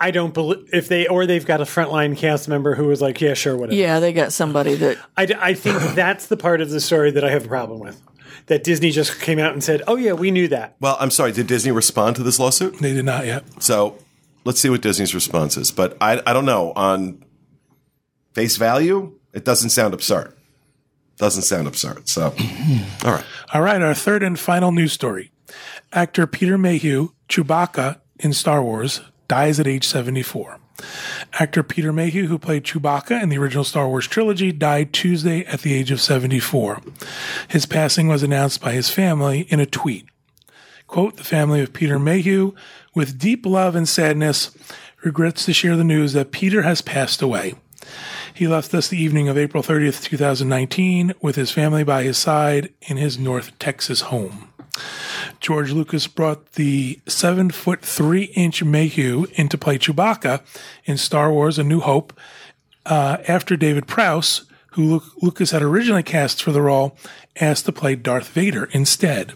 [0.00, 3.20] I don't believe if they or they've got a frontline cast member who was like,
[3.20, 3.74] yeah, sure, whatever.
[3.76, 7.10] Yeah, they got somebody that I, d- I think that's the part of the story
[7.10, 8.00] that I have a problem with.
[8.46, 11.32] That Disney just came out and said, "Oh yeah, we knew that." Well, I'm sorry.
[11.32, 12.78] Did Disney respond to this lawsuit?
[12.78, 13.44] They did not yet.
[13.62, 13.98] So
[14.48, 15.70] let's see what Disney's response is.
[15.70, 16.72] But I, I don't know.
[16.74, 17.22] On
[18.32, 20.34] face value, it doesn't sound absurd.
[21.18, 22.08] Doesn't sound absurd.
[22.08, 22.34] So,
[23.04, 23.24] all right.
[23.52, 25.32] All right, our third and final news story.
[25.92, 30.58] Actor Peter Mayhew, Chewbacca in Star Wars, dies at age 74.
[31.34, 35.60] Actor Peter Mayhew, who played Chewbacca in the original Star Wars trilogy, died Tuesday at
[35.60, 36.80] the age of 74.
[37.48, 40.06] His passing was announced by his family in a tweet.
[40.86, 42.54] Quote, the family of Peter Mayhew,
[42.94, 44.50] with deep love and sadness,
[45.02, 47.54] regrets to share the news that Peter has passed away.
[48.34, 52.72] He left us the evening of April 30th, 2019, with his family by his side
[52.82, 54.52] in his North Texas home.
[55.40, 60.40] George Lucas brought the seven foot three inch Mayhew into play Chewbacca
[60.84, 62.12] in Star Wars A New Hope
[62.86, 66.96] uh, after David Prowse, who Lucas had originally cast for the role,
[67.40, 69.34] asked to play Darth Vader instead.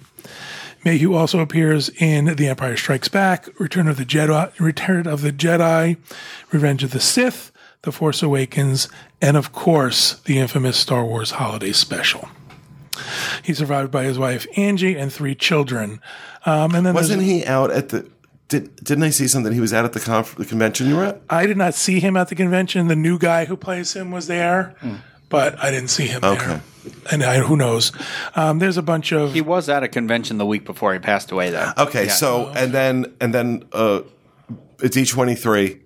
[0.85, 5.33] Mayhew also appears in The Empire Strikes Back, Return of the Jedi, Return of the
[5.33, 5.97] Jedi,
[6.51, 8.89] Revenge of the Sith, The Force Awakens,
[9.21, 12.29] and of course, the infamous Star Wars Holiday Special.
[13.43, 16.01] He's survived by his wife Angie and three children.
[16.45, 18.09] Um, and then Wasn't he out at the?
[18.49, 19.53] Did didn't I see something?
[19.53, 21.23] He was out at the conf- the convention you were at.
[21.31, 22.89] I did not see him at the convention.
[22.89, 24.75] The new guy who plays him was there,
[25.31, 26.47] but I didn't see him Okay.
[26.47, 26.63] there.
[27.11, 27.93] And I, who knows?
[28.35, 31.31] Um, there's a bunch of He was at a convention the week before he passed
[31.31, 31.73] away, though.
[31.79, 32.13] Okay, Yeah.
[32.13, 34.01] so and then and then uh,
[34.81, 35.79] it's E twenty three.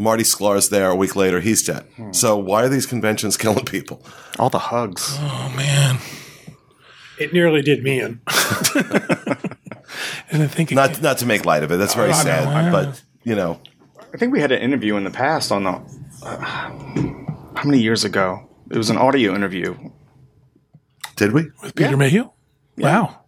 [0.00, 1.40] Marty Sklar's there a week later.
[1.40, 1.84] He's dead.
[2.12, 4.00] So why are these conventions killing people?
[4.38, 5.16] All the hugs.
[5.18, 5.98] oh man,
[7.18, 8.20] It nearly did me in.
[10.30, 11.76] and I think it Not not to make light of it.
[11.78, 12.70] That's very sad.
[12.72, 13.60] But you know,
[14.14, 15.80] I think we had an interview in the past on the.
[16.22, 18.47] Uh, how many years ago?
[18.70, 19.76] It was an audio interview.
[21.16, 21.50] did we?
[21.62, 22.30] with Peter Mayhew.
[22.76, 23.20] Wow.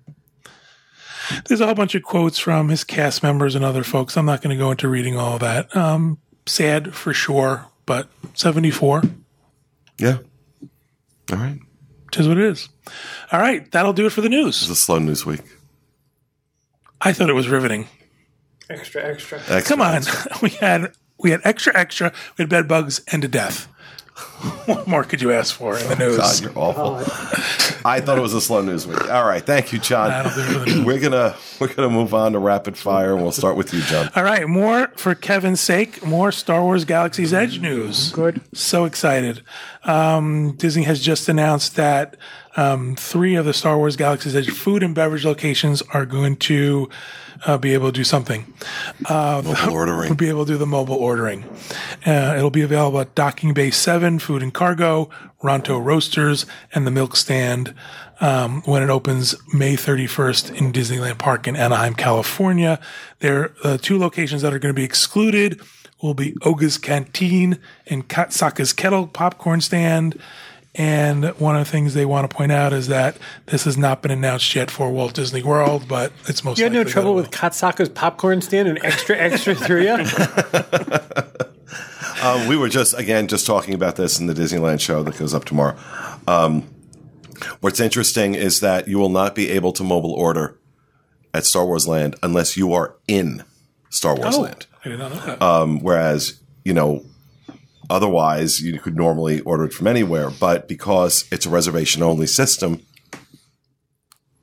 [1.46, 4.16] There's a whole bunch of quotes from his cast members and other folks.
[4.16, 5.74] I'm not going to go into reading all of that.
[5.76, 9.03] Um, sad for sure, but 74
[9.98, 10.18] Yeah.
[11.33, 11.59] All right.
[12.16, 12.68] is what it is.
[13.31, 14.61] All right, that'll do it for the news.
[14.62, 15.42] It's a slow news week.
[17.00, 17.87] I thought it was riveting.
[18.68, 19.38] Extra, extra.
[19.38, 19.66] Excellent.
[19.66, 20.03] Come on,
[20.42, 22.12] we had we had extra extra.
[22.37, 23.68] We had bed bugs and a death.
[24.66, 26.16] What more could you ask for in the news?
[26.16, 26.96] God, you're awful.
[27.85, 29.11] I thought it was a slow news week.
[29.11, 30.11] All right, thank you, John.
[30.11, 30.85] That'll do it for the news.
[30.85, 34.11] We're gonna we're gonna move on to rapid fire, and we'll start with you, John.
[34.14, 38.11] All right, more for Kevin's sake, more Star Wars Galaxy's Edge news.
[38.12, 38.40] Good.
[38.55, 39.42] So excited.
[39.85, 42.16] Um, Disney has just announced that
[42.57, 46.88] um, three of the Star Wars Galaxy's Edge food and beverage locations are going to
[47.46, 48.53] uh, be able to do something.
[49.09, 50.09] Mobile ordering.
[50.11, 51.44] We'll be able to do the mobile ordering.
[52.07, 55.11] Uh, it'll be available at Docking Bay 7, Food and Cargo,
[55.42, 57.74] Ronto Roasters, and the Milk Stand
[58.20, 62.79] um, when it opens May 31st in Disneyland Park in Anaheim, California.
[63.20, 65.61] There are uh, two locations that are going to be excluded
[66.03, 70.18] will be Oga's Canteen and Kat Saka's Kettle Popcorn Stand.
[70.77, 74.03] And one of the things they want to point out is that this has not
[74.03, 77.21] been announced yet for Walt Disney World, but it's most You had no trouble that
[77.21, 80.05] it with Kat Saka's popcorn stand and extra, extra through you?
[82.23, 85.35] Um, we were just again just talking about this in the Disneyland show that goes
[85.35, 85.77] up tomorrow.
[86.29, 86.69] Um,
[87.61, 90.57] what's interesting is that you will not be able to mobile order
[91.35, 93.43] at Star Wars Land unless you are in
[93.89, 94.45] Star Wars will.
[94.45, 94.67] Land.
[94.73, 95.43] Oh, I did not know that.
[95.43, 97.05] Um, whereas you know
[97.90, 102.81] otherwise you could normally order it from anywhere, but because it's a reservation only system.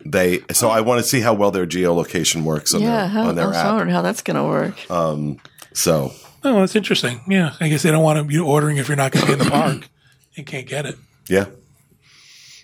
[0.05, 3.27] They so I want to see how well their geolocation works on yeah, their how,
[3.29, 3.65] on their I'm app.
[3.67, 4.89] wondering how that's going to work.
[4.91, 5.37] Um,
[5.73, 6.11] so
[6.43, 7.19] Oh, that's interesting.
[7.27, 9.33] Yeah, I guess they don't want to be ordering if you're not going to be
[9.33, 9.89] in the park
[10.37, 10.95] and can't get it.
[11.27, 11.45] yeah,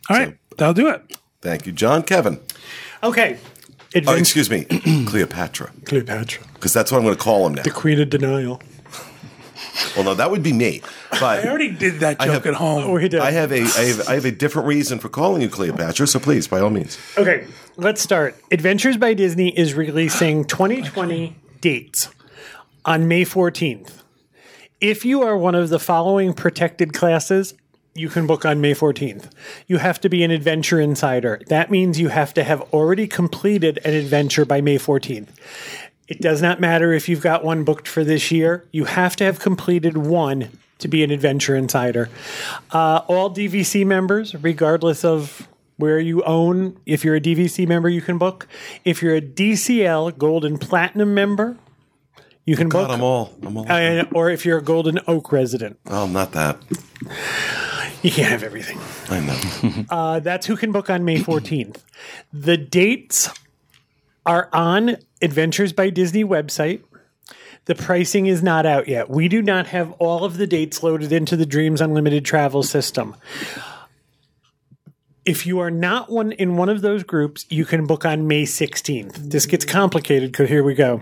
[0.10, 1.18] All right, that'll do it.
[1.42, 2.04] thank you, John.
[2.04, 2.40] Kevin.
[3.02, 3.40] Okay.
[4.08, 4.64] Oh, excuse me,
[5.06, 6.44] Cleopatra, Cleopatra.
[6.54, 7.64] because that's what I'm going to call him now.
[7.64, 8.62] The Queen of Denial.
[9.96, 10.82] Well, no, that would be me.
[11.12, 12.84] But I already did that joke have- at home.
[12.84, 13.20] Oh, he did.
[13.20, 16.08] I have a I have, I have a different reason for calling you Cleopatra.
[16.08, 16.98] So please, by all means.
[17.18, 17.46] Okay,
[17.78, 18.36] let's start.
[18.52, 22.10] Adventures by Disney is releasing 2020 dates
[22.86, 24.04] on May 14th.
[24.82, 27.54] If you are one of the following protected classes,
[27.96, 29.30] you can book on May 14th.
[29.68, 31.40] You have to be an adventure insider.
[31.48, 35.30] That means you have to have already completed an adventure by May 14th.
[36.14, 38.66] It does not matter if you've got one booked for this year.
[38.72, 40.48] You have to have completed one
[40.78, 42.08] to be an Adventure Insider.
[42.70, 45.48] Uh, all DVC members, regardless of
[45.78, 48.48] where you own, if you're a DVC member, you can book.
[48.86, 51.58] If you're a DCL Gold and Platinum member,
[52.46, 52.96] you can God, book.
[52.96, 53.34] I'm all.
[53.42, 53.66] I'm all.
[53.68, 56.60] Uh, or if you're a Golden Oak resident, oh, not that.
[58.04, 58.80] you can't have everything.
[59.10, 59.86] I know.
[59.90, 61.82] Uh, that's who can book on May 14th.
[62.32, 63.32] The dates
[64.28, 66.84] are on Adventures by Disney website.
[67.66, 69.10] The pricing is not out yet.
[69.10, 73.16] We do not have all of the dates loaded into the Dreams Unlimited travel system.
[75.26, 78.44] If you are not one in one of those groups, you can book on May
[78.44, 79.16] 16th.
[79.16, 81.02] This gets complicated because here we go.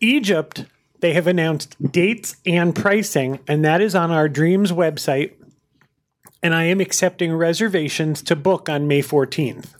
[0.00, 0.64] Egypt,
[1.00, 5.34] they have announced dates and pricing, and that is on our Dreams website
[6.42, 9.74] and I am accepting reservations to book on May 14th.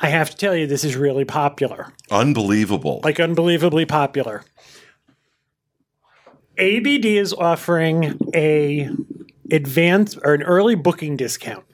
[0.00, 3.00] I have to tell you, this is really popular, Unbelievable.
[3.04, 4.42] like unbelievably popular.
[6.58, 8.90] ABD is offering a
[9.50, 11.64] advance or an early booking discount.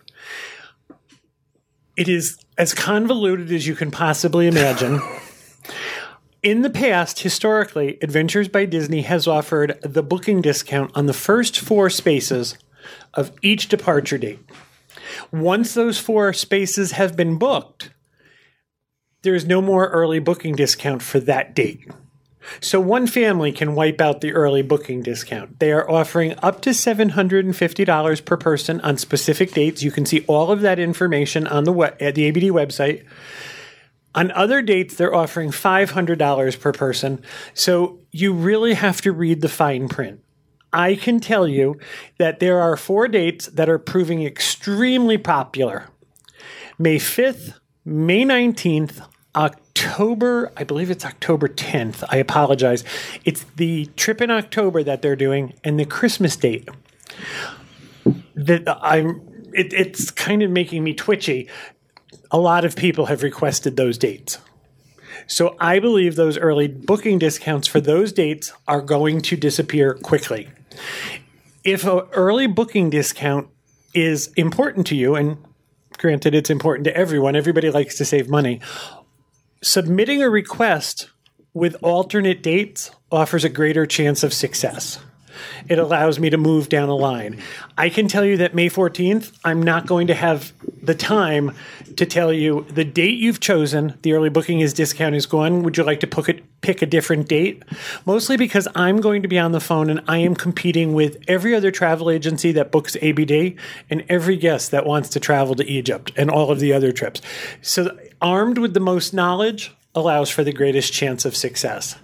[1.96, 5.00] It is as convoluted as you can possibly imagine.
[6.42, 11.58] In the past, historically, Adventures by Disney has offered the booking discount on the first
[11.58, 12.58] four spaces
[13.14, 14.40] of each departure date.
[15.32, 17.93] Once those four spaces have been booked,
[19.24, 21.88] there is no more early booking discount for that date.
[22.60, 25.58] So one family can wipe out the early booking discount.
[25.60, 29.82] They are offering up to $750 per person on specific dates.
[29.82, 33.04] You can see all of that information on the at the ABD website.
[34.14, 37.22] On other dates, they're offering $500 per person.
[37.52, 40.20] So you really have to read the fine print.
[40.72, 41.78] I can tell you
[42.18, 45.88] that there are four dates that are proving extremely popular
[46.76, 52.04] May 5th, May 19th, October, I believe it's October 10th.
[52.08, 52.84] I apologize.
[53.24, 56.68] It's the trip in October that they're doing and the Christmas date.
[58.34, 61.48] That I'm it, it's kind of making me twitchy.
[62.30, 64.38] A lot of people have requested those dates.
[65.26, 70.48] So I believe those early booking discounts for those dates are going to disappear quickly.
[71.62, 73.48] If an early booking discount
[73.94, 75.38] is important to you, and
[75.96, 78.60] granted it's important to everyone, everybody likes to save money,
[79.64, 81.08] submitting a request
[81.54, 84.98] with alternate dates offers a greater chance of success.
[85.68, 87.40] It allows me to move down a line.
[87.78, 90.52] I can tell you that May 14th, I'm not going to have
[90.86, 91.54] the time
[91.96, 95.62] to tell you the date you've chosen, the early booking is discount is gone.
[95.62, 97.62] Would you like to pick a, pick a different date?
[98.06, 101.54] Mostly because I'm going to be on the phone and I am competing with every
[101.54, 103.56] other travel agency that books ABD
[103.90, 107.20] and every guest that wants to travel to Egypt and all of the other trips.
[107.62, 111.96] So, armed with the most knowledge allows for the greatest chance of success.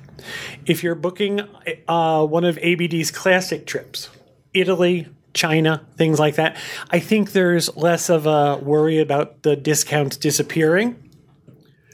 [0.67, 1.41] If you're booking
[1.89, 4.11] uh, one of ABD's classic trips,
[4.53, 6.57] Italy, China, things like that,
[6.91, 10.97] I think there's less of a worry about the discounts disappearing.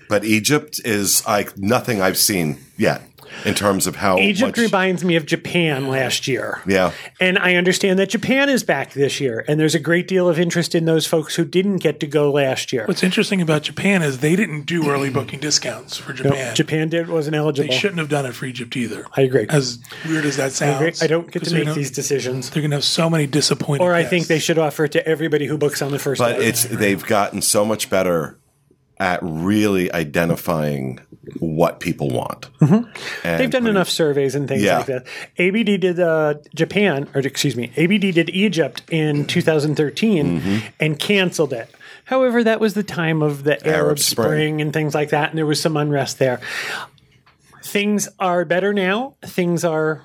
[0.09, 3.03] but Egypt is like nothing I've seen yet
[3.45, 4.65] in terms of how Egypt much.
[4.67, 6.63] reminds me of Japan last year.
[6.67, 6.93] yeah.
[7.21, 10.39] And I understand that Japan is back this year, and there's a great deal of
[10.39, 12.85] interest in those folks who didn't get to go last year.
[12.87, 16.55] What's interesting about Japan is they didn't do early booking discounts for Japan.
[16.55, 17.69] Japan did wasn't eligible.
[17.71, 19.07] They shouldn't have done it for Egypt either.
[19.17, 19.47] I agree.
[19.49, 20.87] As weird as that I, agree.
[20.93, 22.51] sounds, I don't get to make gonna- these decisions.
[22.51, 23.83] They're going to have so many disappointed.
[23.85, 26.39] Or I think they should offer it to everybody who books on the first But
[26.39, 26.47] day.
[26.47, 28.39] it's they've gotten so much better
[28.99, 31.01] at really identifying
[31.39, 32.49] what people want.
[32.61, 32.87] And
[33.23, 34.79] They've done putting- enough surveys and things Yeah.
[34.79, 35.07] like that.
[35.39, 40.67] ABD did uh, Japan, or excuse me, ABD did Egypt in 2013 Mm-hmm.
[40.81, 41.69] and canceled it.
[42.05, 44.27] However, that was the time of the Arab, Arab Spring.
[44.29, 44.61] Spring.
[44.61, 46.41] and things like that, and there was some unrest there.
[47.63, 49.15] Things are better now.
[49.25, 50.03] Things are.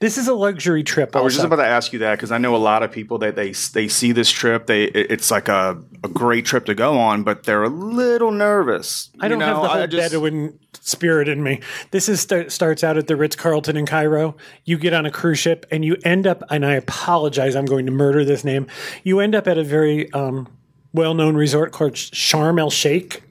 [0.00, 1.16] This is a luxury trip.
[1.16, 3.18] I was just about to ask you that because I know a lot of people
[3.18, 4.66] that they they see this trip.
[4.66, 9.10] They it's like a, a great trip to go on, but they're a little nervous.
[9.20, 11.60] I don't You know, have the whole just- Bedouin spirit in me.
[11.90, 14.36] This is start, starts out at the Ritz Carlton in Cairo.
[14.64, 17.86] You get on a cruise ship and you end up, and I apologize, I'm going
[17.86, 18.68] to murder this name.
[19.02, 20.46] You end up at a very um,
[20.92, 23.22] well known resort called Sharm el Sheikh,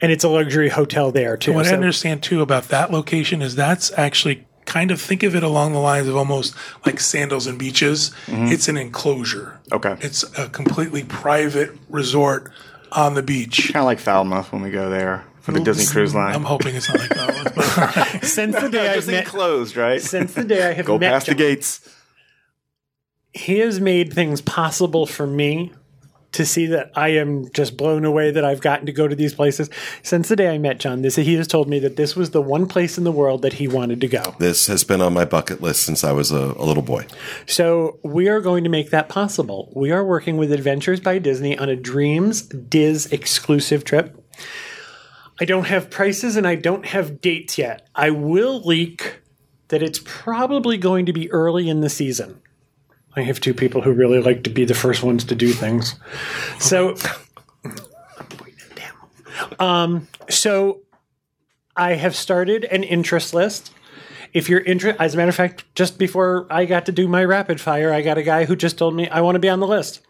[0.00, 1.52] and it's a luxury hotel there too.
[1.52, 5.42] What I understand too about that location is that's actually kind of think of it
[5.42, 6.54] along the lines of almost
[6.86, 8.10] like sandals and beaches.
[8.26, 8.46] Mm-hmm.
[8.46, 9.60] It's an enclosure.
[9.72, 9.96] Okay.
[10.00, 12.50] It's a completely private resort
[12.92, 13.70] on the beach.
[13.72, 16.34] kind of like Falmouth when we go there for the Disney Cruise Line.
[16.34, 17.52] I'm hoping it's not like that one.
[17.56, 17.84] but all
[18.14, 18.24] right.
[18.24, 20.00] since the day I've just met, enclosed, right?
[20.00, 21.86] since the day I have Go met past the gates.
[23.32, 25.72] he has made things possible for me
[26.34, 29.34] to see that I am just blown away that I've gotten to go to these
[29.34, 29.70] places.
[30.02, 32.42] Since the day I met John, this he has told me that this was the
[32.42, 34.34] one place in the world that he wanted to go.
[34.38, 37.06] This has been on my bucket list since I was a, a little boy.
[37.46, 39.72] So we are going to make that possible.
[39.76, 44.20] We are working with Adventures by Disney on a Dreams DIS exclusive trip.
[45.40, 47.88] I don't have prices and I don't have dates yet.
[47.94, 49.20] I will leak
[49.68, 52.40] that it's probably going to be early in the season.
[53.16, 55.94] I have two people who really like to be the first ones to do things.
[56.58, 56.96] So,
[59.58, 60.80] um, so
[61.76, 63.72] I have started an interest list.
[64.32, 67.24] If you're interested, as a matter of fact, just before I got to do my
[67.24, 69.60] rapid fire, I got a guy who just told me I want to be on
[69.60, 70.00] the list.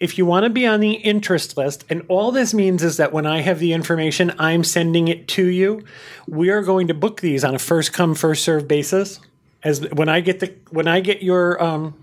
[0.00, 3.12] If you want to be on the interest list, and all this means is that
[3.12, 5.84] when I have the information, I'm sending it to you.
[6.26, 9.20] We are going to book these on a first come first serve basis.
[9.62, 11.94] As when I get the when I get your um,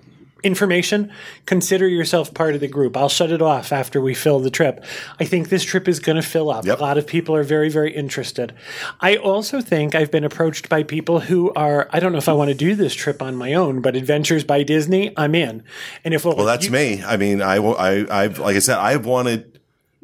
[0.48, 1.12] information,
[1.46, 2.98] consider yourself part of the group.
[2.98, 4.84] I'll shut it off after we fill the trip.
[5.20, 6.66] I think this trip is going to fill up.
[6.66, 6.80] Yep.
[6.80, 8.56] A lot of people are very, very interested.
[9.00, 12.34] I also think I've been approached by people who are, I don't know if I
[12.34, 15.64] want to do this trip on my own, but Adventures by Disney, I'm in.
[16.04, 17.04] And if Well, that's me.
[17.04, 19.60] I mean, I, I, I've, like I said, I've wanted,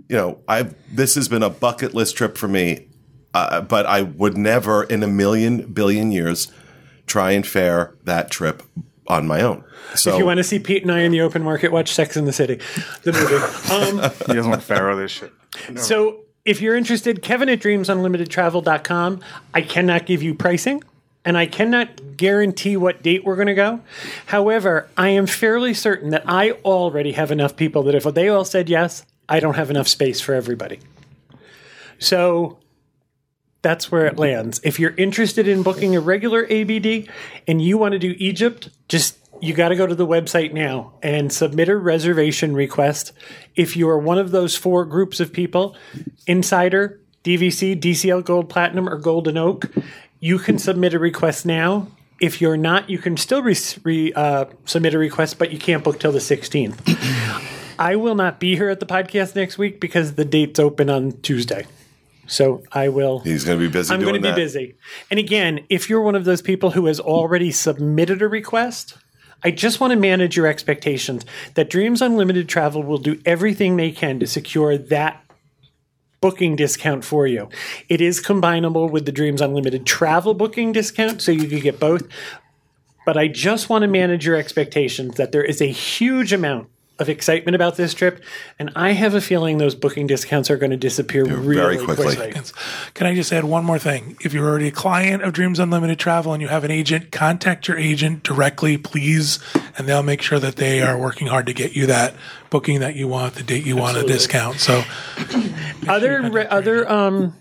[0.10, 2.88] you know, I've, this has been a bucket list trip for me,
[3.34, 6.52] uh, but I would never in a million billion years
[7.08, 8.62] try and fare that trip
[9.08, 9.64] on my own.
[9.96, 12.16] So If you want to see Pete and I in the open market, watch Sex
[12.18, 12.60] in the City,
[13.04, 14.02] the movie.
[14.02, 15.32] Um, He doesn't want to Pharaoh this shit.
[15.78, 19.22] So if you're interested, Kevin at dreamsunlimitedtravel.com.
[19.54, 20.84] I cannot give you pricing
[21.26, 23.80] and I cannot guarantee what date we're going to go.
[24.26, 28.46] However, I am fairly certain that I already have enough people that if they all
[28.46, 30.80] said yes, I don't have enough space for everybody.
[32.00, 32.58] So
[33.64, 34.62] that's where it lands.
[34.64, 37.10] If you're interested in booking a regular ABD
[37.48, 40.94] and you want to do Egypt, just you got to go to the website now
[41.02, 43.14] and submit a reservation request.
[43.56, 45.76] If you are one of those four groups of people,
[46.28, 49.72] Insider, DVC, DCL Gold Platinum, or Golden Oak,
[50.20, 51.88] you can submit a request now.
[52.22, 55.84] If you're not, you can still re- re- uh, submit a request, but you can't
[55.84, 56.78] book till the 16th.
[57.80, 61.14] I will not be here at the podcast next week because the date's open on
[61.22, 61.66] Tuesday.
[62.26, 63.20] So I will.
[63.20, 64.36] he's going to be busy I'm going to be that.
[64.36, 64.76] busy.
[65.12, 68.98] And again, if you're one of those people who has already submitted a request,
[69.44, 73.92] I just want to manage your expectations that Dreams Unlimited Travel will do everything they
[73.92, 75.24] can to secure that
[76.22, 77.50] booking discount for you.
[77.90, 82.08] It is combinable with the Dreams Unlimited travel booking discount, so you could get both.
[83.06, 86.70] But I just want to manage your expectations that there is a huge amount
[87.00, 88.24] of excitement about this trip,
[88.60, 92.16] and I have a feeling those booking discounts are going to disappear really very quickly.
[92.16, 92.42] quickly.
[92.94, 94.16] Can I just add one more thing?
[94.22, 97.68] If you're already a client of Dreams Unlimited Travel and you have an agent, contact
[97.68, 99.40] your agent directly, please,
[99.78, 102.14] and they'll make sure that they are working hard to get you that
[102.52, 104.60] booking that you want, the date you want, a discount.
[104.60, 104.84] So,
[105.88, 107.34] other re- other um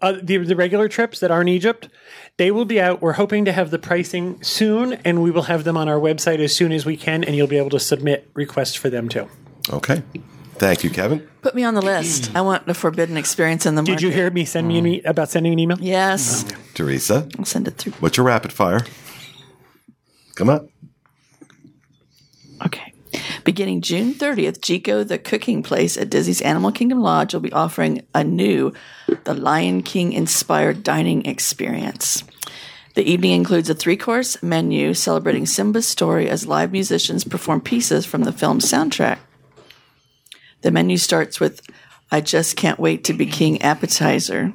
[0.00, 1.88] uh, the the regular trips that aren't Egypt,
[2.36, 3.00] they will be out.
[3.02, 6.38] We're hoping to have the pricing soon, and we will have them on our website
[6.38, 9.28] as soon as we can, and you'll be able to submit requests for them too.
[9.70, 10.02] Okay.
[10.54, 11.26] Thank you, Kevin.
[11.40, 12.30] Put me on the list.
[12.34, 13.92] I want the forbidden experience in the market.
[13.92, 15.78] Did you hear me send me an e- about sending an email?
[15.80, 16.44] Yes.
[16.74, 17.92] Teresa, I'll send it through.
[18.00, 18.80] what's your rapid fire?
[20.34, 20.68] Come on.
[22.66, 22.92] Okay.
[23.44, 28.02] Beginning June 30th, Jiko, the cooking place at Disney's Animal Kingdom Lodge, will be offering
[28.14, 28.72] a new
[29.24, 32.24] The Lion King inspired dining experience.
[32.94, 38.04] The evening includes a three course menu celebrating Simba's story as live musicians perform pieces
[38.04, 39.18] from the film's soundtrack.
[40.62, 41.62] The menu starts with
[42.10, 44.52] I just can't wait to be king appetizer.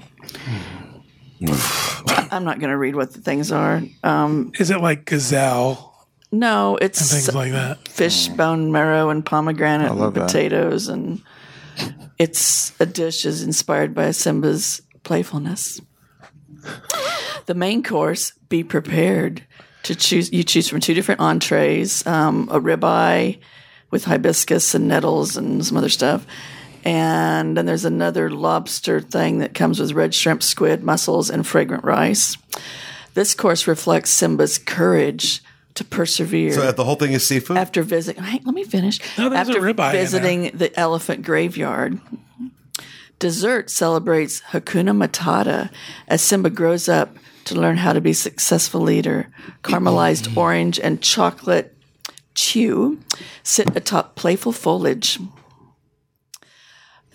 [2.32, 3.82] I'm not going to read what the things are.
[4.04, 5.95] Um, is it like gazelle
[6.40, 7.88] no, and it's things like that?
[7.88, 10.28] fish bone marrow and pomegranate and love that.
[10.28, 11.22] potatoes and
[12.18, 15.82] it's a dish is inspired by Simba's playfulness.
[17.46, 19.46] The main course, be prepared
[19.84, 20.32] to choose.
[20.32, 23.40] You choose from two different entrees: um, a ribeye
[23.92, 26.26] with hibiscus and nettles and some other stuff,
[26.84, 31.84] and then there's another lobster thing that comes with red shrimp, squid, mussels, and fragrant
[31.84, 32.38] rice.
[33.14, 35.44] This course reflects Simba's courage
[35.76, 37.58] to persevere So the whole thing is seafood?
[37.58, 38.24] after visiting.
[38.24, 39.00] Let me finish.
[39.18, 39.92] No, there's a after ribeye in there.
[39.92, 42.00] visiting the elephant graveyard,
[43.20, 45.70] dessert celebrates Hakuna Matata
[46.08, 47.16] as Simba grows up
[47.46, 49.30] to learn how to be a successful leader.
[49.64, 51.78] Caramelized orange and chocolate
[52.34, 53.00] chew
[53.44, 55.20] sit atop playful foliage.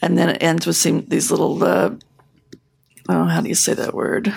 [0.02, 1.90] And then it ends with some these little, uh,
[3.08, 4.32] oh, how do you say that word?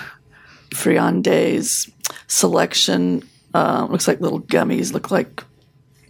[0.72, 1.90] Friandes
[2.28, 3.24] selection.
[3.54, 4.94] Uh, looks like little gummies.
[4.94, 5.44] Look like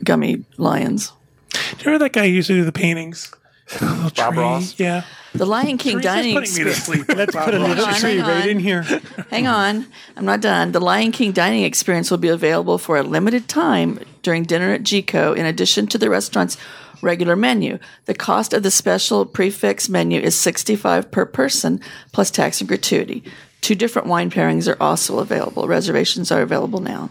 [0.04, 1.12] gummy lions.
[1.52, 3.32] Do you remember that guy who used to do the paintings?
[3.80, 4.44] The little Bob tree?
[4.44, 4.80] Ross?
[4.80, 5.04] Yeah.
[5.34, 7.06] The Lion King Teresa's dining putting me to experience.
[7.08, 7.18] sleep.
[7.18, 8.50] Let's put a little on, tree hang right on.
[8.50, 8.84] in here.
[9.32, 10.74] Hang on, I'm not done.
[10.74, 14.84] The Lion King dining experience will be available for a limited time during dinner at
[14.84, 16.58] Jiko in addition to the restaurant's
[17.02, 17.80] regular menu.
[18.06, 21.80] The cost of the special prix fixe menu is 65 per person
[22.12, 23.24] plus tax and gratuity.
[23.64, 25.70] Two different wine pairings are also available.
[25.70, 27.09] Reservations are available now.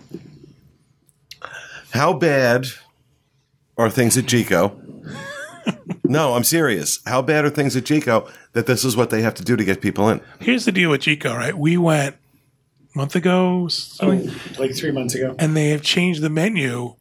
[1.93, 2.67] How bad
[3.79, 4.77] are things at Jiko?
[6.05, 7.01] no, I'm serious.
[7.07, 9.65] How bad are things at Jiko that this is what they have to do to
[9.65, 10.21] get people in?
[10.41, 11.57] Here's the deal with Jiko, right?
[11.57, 12.17] We went
[12.95, 15.35] a month ago, something, oh, Like three months ago.
[15.39, 16.97] and they have changed the menu.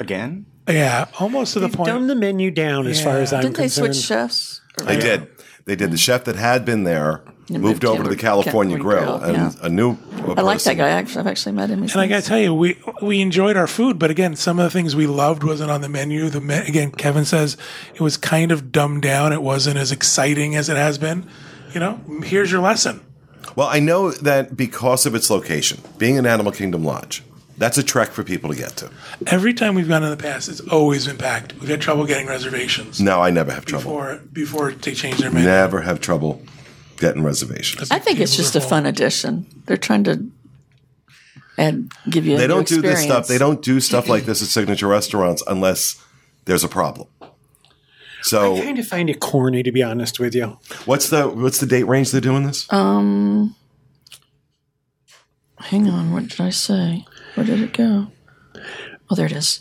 [0.00, 0.46] Again?
[0.68, 1.70] Yeah, almost to the point.
[1.70, 1.88] They've point.
[1.90, 4.62] dumbed the menu down as far as I'm Didn't they switch chefs?
[4.82, 5.28] They did.
[5.64, 5.92] They did.
[5.92, 9.36] The chef that had been there moved moved over to the California, California Grill, Grill,
[9.36, 9.66] and yeah.
[9.66, 9.96] a new.
[10.36, 10.88] I like that guy.
[10.88, 11.82] Actually, I've actually met him.
[11.82, 14.58] He's And I got to tell you, we we enjoyed our food, but again, some
[14.58, 16.28] of the things we loved wasn't on the menu.
[16.28, 17.56] The me- again, Kevin says
[17.94, 19.32] it was kind of dumbed down.
[19.32, 21.28] It wasn't as exciting as it has been.
[21.72, 23.00] You know, here's your lesson.
[23.54, 27.22] Well, I know that because of its location, being an Animal Kingdom lodge,
[27.58, 28.90] that's a trek for people to get to.
[29.26, 31.54] Every time we've gone in the past, it's always been packed.
[31.54, 33.84] We've had trouble getting reservations No, I never have trouble.
[33.84, 35.48] before before they change their menu.
[35.48, 36.42] Never have trouble
[36.96, 37.90] getting reservations.
[37.90, 39.46] I think it's just a fun addition.
[39.66, 40.26] They're trying to
[41.58, 42.36] and give you.
[42.36, 43.26] They new don't do this stuff.
[43.28, 46.02] They don't do stuff like this at signature restaurants unless
[46.44, 47.08] there's a problem.
[48.22, 50.58] So I So, kind of find it corny, to be honest with you.
[50.84, 52.70] what's the what's the date range they're doing this?
[52.72, 53.54] Um,
[55.58, 56.12] hang on.
[56.12, 57.04] What did I say?
[57.34, 58.08] Where did it go?
[59.08, 59.60] Oh, there it is.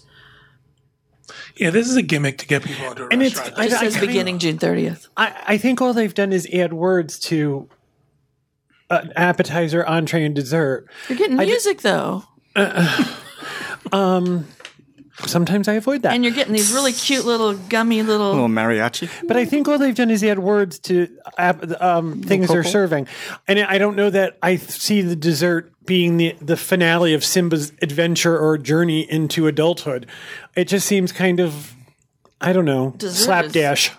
[1.58, 3.60] Yeah, this is a gimmick to get people into a And it's- restaurant.
[3.60, 5.08] I- It just I says kinda- beginning June thirtieth.
[5.16, 7.70] I, I think all they've done is add words to
[8.90, 10.88] an appetizer, entree, and dessert.
[11.10, 12.24] You're getting I ju- music though,
[13.92, 14.46] um,
[15.26, 16.14] Sometimes I avoid that.
[16.14, 18.32] and you're getting these really cute little gummy little.
[18.34, 19.10] little mariachi?
[19.28, 21.08] But I think all they've done is add words to
[21.80, 23.08] um, things they're serving,
[23.48, 27.72] and I don't know that I see the dessert being the the finale of Simba's
[27.82, 30.06] adventure or journey into adulthood.
[30.56, 31.74] It just seems kind of,
[32.42, 33.92] I don't know, Dessert slapdash.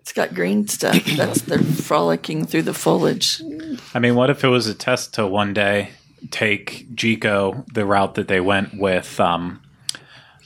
[0.00, 1.02] It's got green stuff.
[1.16, 3.40] That's they're frolicking through the foliage.
[3.94, 5.90] I mean, what if it was a test to one day
[6.30, 9.62] take Jiko the route that they went with um,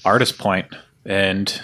[0.05, 0.67] Artist Point
[1.05, 1.61] and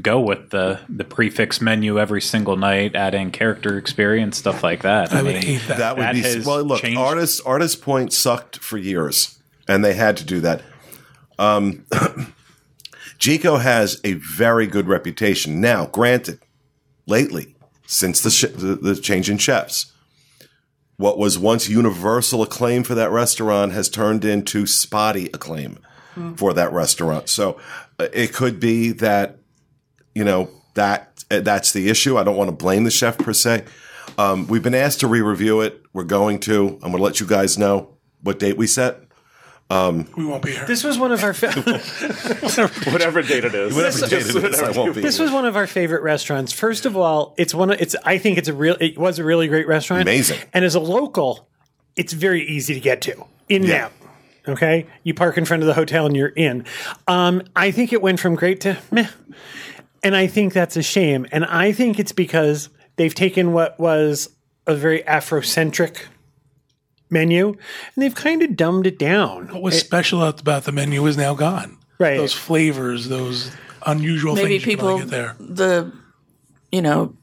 [0.00, 4.62] go with the the prix fixe menu every single night, add in character experience, stuff
[4.62, 5.12] like that.
[5.12, 5.78] I would mean, hate that.
[5.78, 6.62] That would That be well.
[6.62, 10.62] Look, changed- artist artist point sucked for years, and they had to do that.
[11.38, 11.84] Um,
[13.18, 15.86] Jiko has a very good reputation now.
[15.86, 16.38] Granted,
[17.06, 17.54] lately
[17.86, 19.92] since the, sh- the the change in chefs,
[20.96, 25.78] what was once universal acclaim for that restaurant has turned into spotty acclaim
[26.36, 27.28] for that restaurant.
[27.28, 27.60] So
[27.98, 29.38] uh, it could be that
[30.14, 32.16] you know that uh, that's the issue.
[32.16, 33.64] I don't want to blame the chef per se.
[34.16, 35.82] Um, we've been asked to re-review it.
[35.92, 36.68] We're going to.
[36.82, 39.00] I'm going to let you guys know what date we set.
[39.68, 40.64] We won't be here.
[40.66, 41.34] This was one of our.
[41.34, 41.50] Fa-
[42.92, 43.74] Whatever date it is.
[43.74, 45.00] Whatever date it is, I won't be.
[45.00, 46.52] This was one of our favorite restaurants.
[46.52, 47.70] First of all, it's one.
[47.70, 47.96] Of, it's.
[48.04, 48.76] I think it's a real.
[48.80, 50.02] It was a really great restaurant.
[50.02, 50.38] Amazing.
[50.52, 51.48] And as a local,
[51.96, 53.24] it's very easy to get to.
[53.48, 53.84] In and Yeah.
[53.86, 53.92] out.
[54.48, 56.64] Okay, you park in front of the hotel and you're in.
[57.08, 59.08] Um, I think it went from great to meh,
[60.04, 61.26] and I think that's a shame.
[61.32, 64.28] And I think it's because they've taken what was
[64.68, 66.04] a very Afrocentric
[67.10, 67.56] menu and
[68.02, 69.48] they've kind of dumbed it down.
[69.48, 71.78] What was special about the menu is now gone.
[71.98, 72.16] Right.
[72.16, 73.50] Those flavors, those
[73.86, 75.36] unusual Maybe things you can people, get there.
[75.38, 75.92] the
[76.72, 77.16] you know,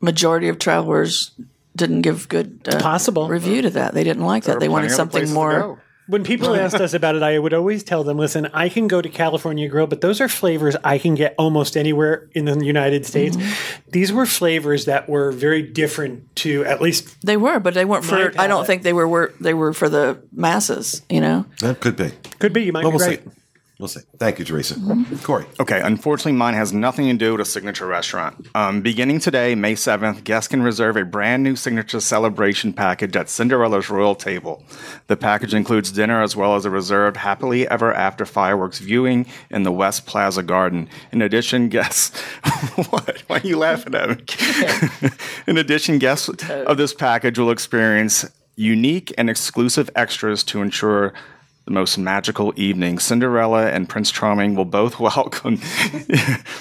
[0.00, 1.32] majority of travelers
[1.74, 3.28] didn't give good uh, Possible.
[3.28, 3.94] review to that.
[3.94, 4.60] They didn't like that.
[4.60, 5.82] They wanted something more.
[6.08, 9.02] When people asked us about it, I would always tell them, listen, I can go
[9.02, 13.04] to California Grill, but those are flavors I can get almost anywhere in the United
[13.04, 13.36] States.
[13.36, 13.90] Mm-hmm.
[13.90, 18.06] These were flavors that were very different to at least They were, but they weren't
[18.06, 18.32] for.
[18.38, 19.34] I don't think they were, were.
[19.38, 21.02] They were for the masses.
[21.10, 21.44] You know.
[21.60, 22.10] That could be.
[22.38, 22.62] could be.
[22.64, 23.22] You might But be we'll right.
[23.22, 23.30] see.
[23.78, 24.00] We'll see.
[24.18, 24.74] Thank you, Teresa.
[25.22, 25.46] Corey.
[25.60, 28.48] Okay, unfortunately, mine has nothing to do with a signature restaurant.
[28.56, 33.28] Um, beginning today, May 7th, guests can reserve a brand new signature celebration package at
[33.28, 34.64] Cinderella's Royal Table.
[35.06, 39.62] The package includes dinner as well as a reserved happily ever after fireworks viewing in
[39.62, 40.88] the West Plaza Garden.
[41.12, 42.20] In addition, guests.
[42.90, 43.22] what?
[43.28, 45.10] Why are you laughing at me?
[45.46, 48.24] in addition, guests of this package will experience
[48.56, 51.14] unique and exclusive extras to ensure
[51.68, 52.98] the most magical evening.
[52.98, 55.60] Cinderella and Prince Charming will both welcome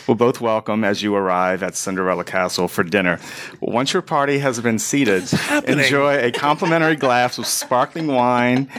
[0.05, 3.17] will both welcome as you arrive at Cinderella Castle for dinner.
[3.61, 5.23] Once your party has been seated,
[5.65, 8.69] enjoy a complimentary glass of sparkling wine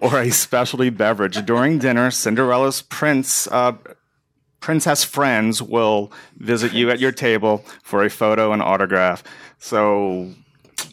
[0.00, 1.44] or a specialty beverage.
[1.44, 3.72] During dinner, Cinderella's prince uh,
[4.60, 9.24] princess friends will visit you at your table for a photo and autograph.
[9.58, 10.32] So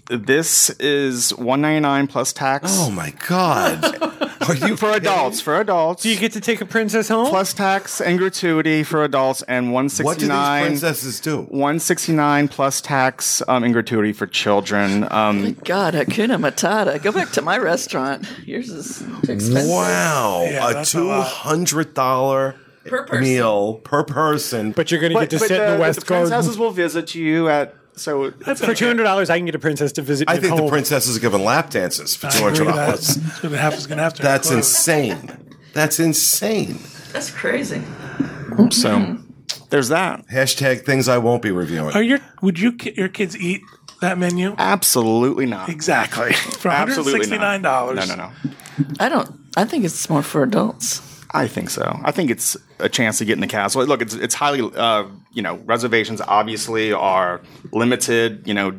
[0.10, 2.66] this is one ninety nine plus tax.
[2.80, 3.84] Oh my god!
[4.50, 6.02] Are you for adults, for adults.
[6.04, 7.28] Do you get to take a princess home?
[7.28, 10.66] plus tax and gratuity for adults and one What sixty do these nine.
[10.66, 11.42] princesses do?
[11.44, 15.08] 169 plus tax um, and gratuity for children.
[15.12, 17.02] Um, God, Hakuna Matata.
[17.02, 18.28] Go back to my restaurant.
[18.46, 19.70] Yours is too expensive.
[19.70, 21.28] Wow, Yeah, a that's a two lot.
[21.28, 23.24] hundred dollar Per person.
[23.24, 24.72] meal per person.
[24.72, 27.50] but you're going to get to sit in the West the princesses will visit you
[27.50, 30.40] at so For two hundred dollars, I can get a princess to visit me I
[30.40, 30.66] think home.
[30.66, 32.86] the princesses are giving lap dances for I two agree hundred with that.
[32.86, 33.16] dollars.
[33.42, 34.22] That's half is going to have to.
[34.24, 35.56] That's insane.
[35.74, 36.80] That's insane.
[37.14, 37.82] That's crazy.
[38.72, 39.18] so
[39.70, 40.26] there's that.
[40.28, 41.94] Hashtag things I won't be reviewing.
[41.96, 43.62] Are your would you ki- your kids eat
[44.02, 44.56] that menu?
[44.58, 45.70] Absolutely not.
[45.70, 46.34] Exactly.
[46.60, 47.62] For Absolutely $169.
[47.62, 47.96] not.
[47.96, 48.32] No, no, no.
[49.00, 49.30] I don't.
[49.58, 51.02] I think it's more for adults.
[51.32, 52.00] I think so.
[52.04, 53.84] I think it's a chance to get in the castle.
[53.86, 58.48] Look, it's it's highly uh, you know reservations obviously are limited.
[58.48, 58.72] You know,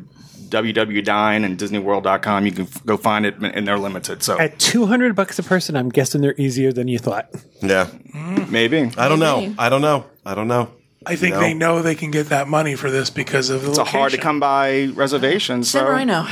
[0.49, 2.45] WW Dine and DisneyWorld.com.
[2.45, 4.21] You can f- go find it, and they're limited.
[4.23, 7.29] So At two hundred bucks a person, I'm guessing they're easier than you thought.
[7.61, 9.53] Yeah, mm, maybe I don't know.
[9.57, 10.05] I don't know.
[10.25, 10.69] I don't know.
[11.05, 11.39] I think No.
[11.39, 14.11] they know they can get that money for this because of the it's a hard
[14.11, 15.63] to come by reservation.
[15.63, 16.29] So Sam Ryno.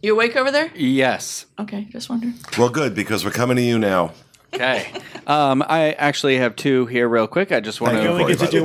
[0.00, 0.70] You awake over there?
[0.74, 1.46] Yes.
[1.58, 2.34] Okay, just wondering.
[2.58, 4.12] Well, good because we're coming to you now.
[4.54, 4.86] Okay.
[5.26, 7.52] um, I actually have two here, real quick.
[7.52, 8.16] I just want Thank You you.
[8.18, 8.64] to only get to do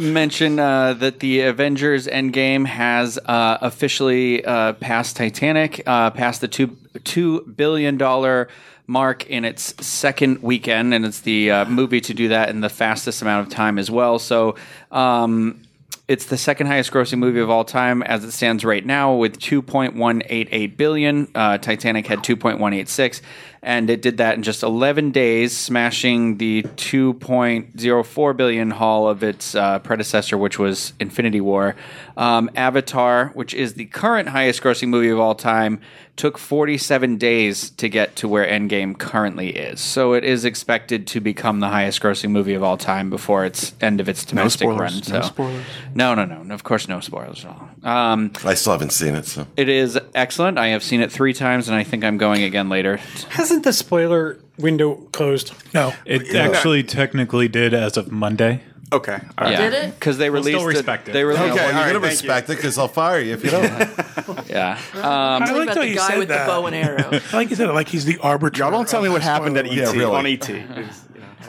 [0.00, 0.12] one.
[0.12, 6.48] mention uh, that the Avengers Endgame has uh, officially uh, passed Titanic, uh, passed the
[6.48, 8.48] two two billion dollar
[8.86, 12.68] mark in its second weekend, and it's the uh, movie to do that in the
[12.68, 14.18] fastest amount of time as well.
[14.18, 14.54] So.
[14.90, 15.62] Um,
[16.08, 19.40] it's the second highest grossing movie of all time as it stands right now with
[19.40, 21.26] 2.188 billion.
[21.34, 23.22] Uh, Titanic had 2.186
[23.62, 29.54] and it did that in just 11 days, smashing the 2.04 billion haul of its
[29.54, 31.76] uh, predecessor, which was Infinity War.
[32.16, 35.80] Um, Avatar, which is the current highest grossing movie of all time,
[36.16, 39.80] took 47 days to get to where Endgame currently is.
[39.80, 43.74] So it is expected to become the highest grossing movie of all time before its
[43.82, 45.20] end of its domestic spoilers, run.
[45.20, 45.64] no spoilers.
[45.94, 46.54] No, no, no.
[46.54, 47.68] Of course, no spoilers at all.
[47.82, 50.58] Um, I still haven't seen it, so it is excellent.
[50.58, 52.98] I have seen it three times, and I think I'm going again later.
[53.46, 55.52] Hasn't the spoiler window closed?
[55.72, 55.92] No.
[56.04, 58.60] It actually technically did as of Monday.
[58.92, 59.52] okay, all right.
[59.52, 59.94] Yeah, Did it?
[59.94, 60.72] Because they We'll released still it.
[60.74, 61.12] respect it.
[61.12, 62.28] They released, Okay, well, all you're right, gonna thank you.
[62.28, 63.64] respect it because I'll fire you if you don't.
[64.48, 64.80] yeah.
[64.94, 66.46] Um, I like about how the you guy said with that.
[66.46, 67.20] the bow and arrow.
[67.32, 68.58] I like you said it like he's the arbiter.
[68.58, 69.66] Y'all don't tell me what happened at.
[69.66, 70.04] ET Yeah, really.
[70.06, 70.50] on ET.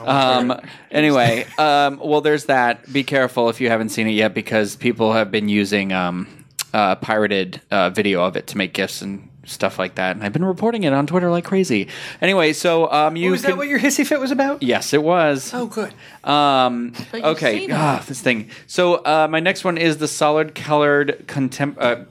[0.06, 0.60] um,
[0.92, 2.92] anyway, um, well, there's that.
[2.92, 6.28] Be careful if you haven't seen it yet, because people have been using um,
[6.72, 10.32] uh, pirated uh, video of it to make gifts and stuff like that, and I've
[10.32, 11.88] been reporting it on Twitter like crazy.
[12.20, 13.52] Anyway, so um, you Was can.
[13.52, 14.62] that what your hissy fit was about?
[14.62, 15.52] Yes, it was.
[15.54, 15.92] Oh, good.
[16.24, 18.50] Um, okay, seen ah, this thing.
[18.66, 22.04] So uh, my next one is the solid colored contem- uh,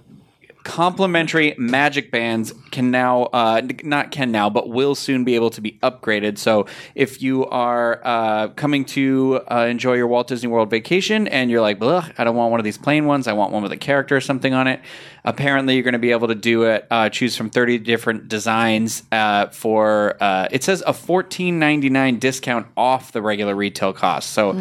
[0.68, 5.62] complementary magic bands can now uh, not can now but will soon be able to
[5.62, 6.38] be upgraded.
[6.38, 11.50] So if you are uh, coming to uh, enjoy your walt disney world vacation and
[11.50, 13.30] you're like Ugh, i don't want one of these plain ones.
[13.30, 14.82] I want one with a character or something on it
[15.24, 19.04] apparently you're going to be able to do it uh, choose from 30 different designs
[19.14, 24.32] uh, for uh, it says a 14.99 discount off the regular retail cost.
[24.32, 24.52] So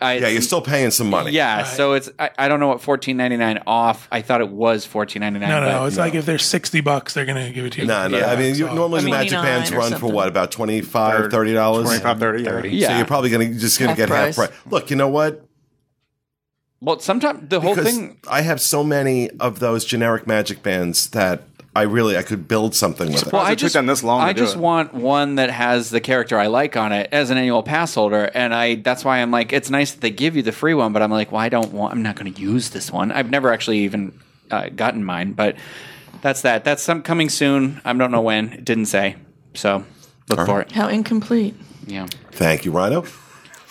[0.00, 1.32] I, yeah, you're still paying some money.
[1.32, 4.08] yeah, so it's I, I don't know what fourteen ninety nine off.
[4.10, 5.48] I thought it was fourteen ninety nine.
[5.50, 5.84] No, no, no.
[5.86, 7.86] It's like if they're 60 bucks, they're going to give it to you.
[7.86, 8.20] No, no.
[8.22, 11.52] I mean, you, normally the magic 29 bands or run for what about 25 30
[11.52, 11.84] dollars.
[11.84, 12.64] 25, 30, yeah.
[12.64, 12.88] Yeah.
[12.88, 14.36] So you're probably gonna just gonna Half get price.
[14.36, 14.58] half price.
[14.70, 15.44] Look, you know what?
[16.82, 18.18] well, sometimes the whole Because thing.
[18.26, 21.42] I have so many of those generic magic bands that
[21.80, 23.32] I really I could build something with it.
[23.32, 24.60] Well, it I took just them this long I just it.
[24.60, 28.30] want one that has the character I like on it as an annual pass holder,
[28.34, 30.92] and I that's why I'm like, it's nice that they give you the free one,
[30.92, 31.94] but I'm like, well, I don't want.
[31.94, 33.10] I'm not going to use this one.
[33.12, 34.12] I've never actually even
[34.50, 35.56] uh, gotten mine, but
[36.20, 36.64] that's that.
[36.64, 37.80] That's some coming soon.
[37.82, 38.52] I don't know when.
[38.52, 39.16] It didn't say,
[39.54, 39.84] so
[40.28, 40.72] look for it.
[40.72, 41.54] How incomplete.
[41.86, 42.08] Yeah.
[42.32, 43.06] Thank you, Ryno.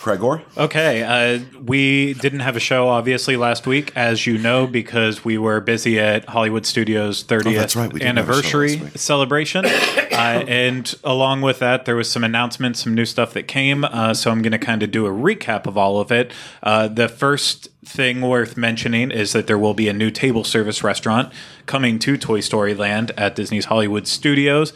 [0.00, 0.42] Gregor.
[0.56, 5.36] Okay, uh, we didn't have a show obviously last week, as you know, because we
[5.36, 9.66] were busy at Hollywood Studios' 30th Oh, right, we didn't have a show anniversary celebration.
[9.66, 13.84] uh, and along with that, there was some announcements, some new stuff that came.
[13.84, 16.32] Uh, so I'm going to kind of do a recap of all of it.
[16.62, 20.82] Uh, the first thing worth mentioning is that there will be a new table service
[20.82, 21.30] restaurant
[21.66, 24.72] coming to Toy Story Land at Disney's Hollywood Studios.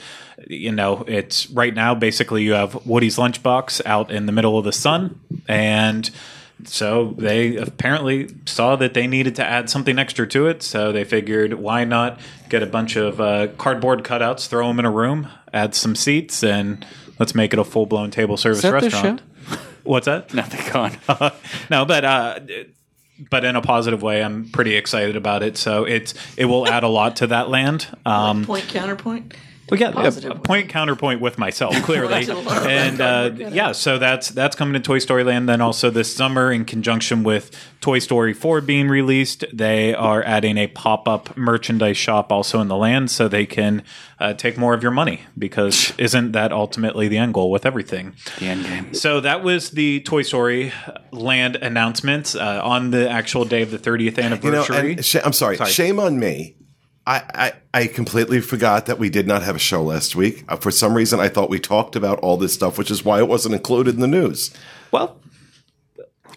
[0.46, 4.64] You know, it's right now basically you have Woody's Lunchbox out in the middle of
[4.64, 6.10] the sun, and
[6.64, 10.62] so they apparently saw that they needed to add something extra to it.
[10.62, 14.84] So they figured, why not get a bunch of uh, cardboard cutouts, throw them in
[14.84, 16.86] a room, add some seats, and
[17.18, 19.22] let's make it a full blown table service that the restaurant.
[19.82, 20.32] What's that?
[20.34, 20.96] Nothing gone.
[21.70, 22.40] no, but uh,
[23.30, 25.56] but in a positive way, I'm pretty excited about it.
[25.56, 27.86] So it's it will add a lot to that land.
[28.06, 29.34] Um, Point counterpoint.
[29.70, 32.66] We got a, Positive a point counterpoint with myself clearly, Right, to the left.
[32.66, 35.48] and uh, yeah, so that's that's coming to Toy Story Land.
[35.48, 37.50] Then also this summer, in conjunction with
[37.80, 42.68] Toy Story 4 being released, they are adding a pop up merchandise shop also in
[42.68, 43.82] the land, so they can
[44.20, 48.14] uh, take more of your money because isn't that ultimately the end goal with everything?
[48.38, 48.94] The end game.
[48.94, 50.72] So that was the Toy Story
[51.10, 54.92] Land announcements uh, on the actual day of the 30th You know, anniversary.
[54.92, 55.70] and sh- I'm sorry, Sorry.
[55.70, 56.56] Shame on me.
[57.06, 57.52] I, I,
[57.82, 60.44] I completely forgot that we did not have a show last week.
[60.48, 63.18] Uh, for some reason, I thought we talked about all this stuff, which is why
[63.18, 64.52] it wasn't included in the news.
[64.90, 65.20] well,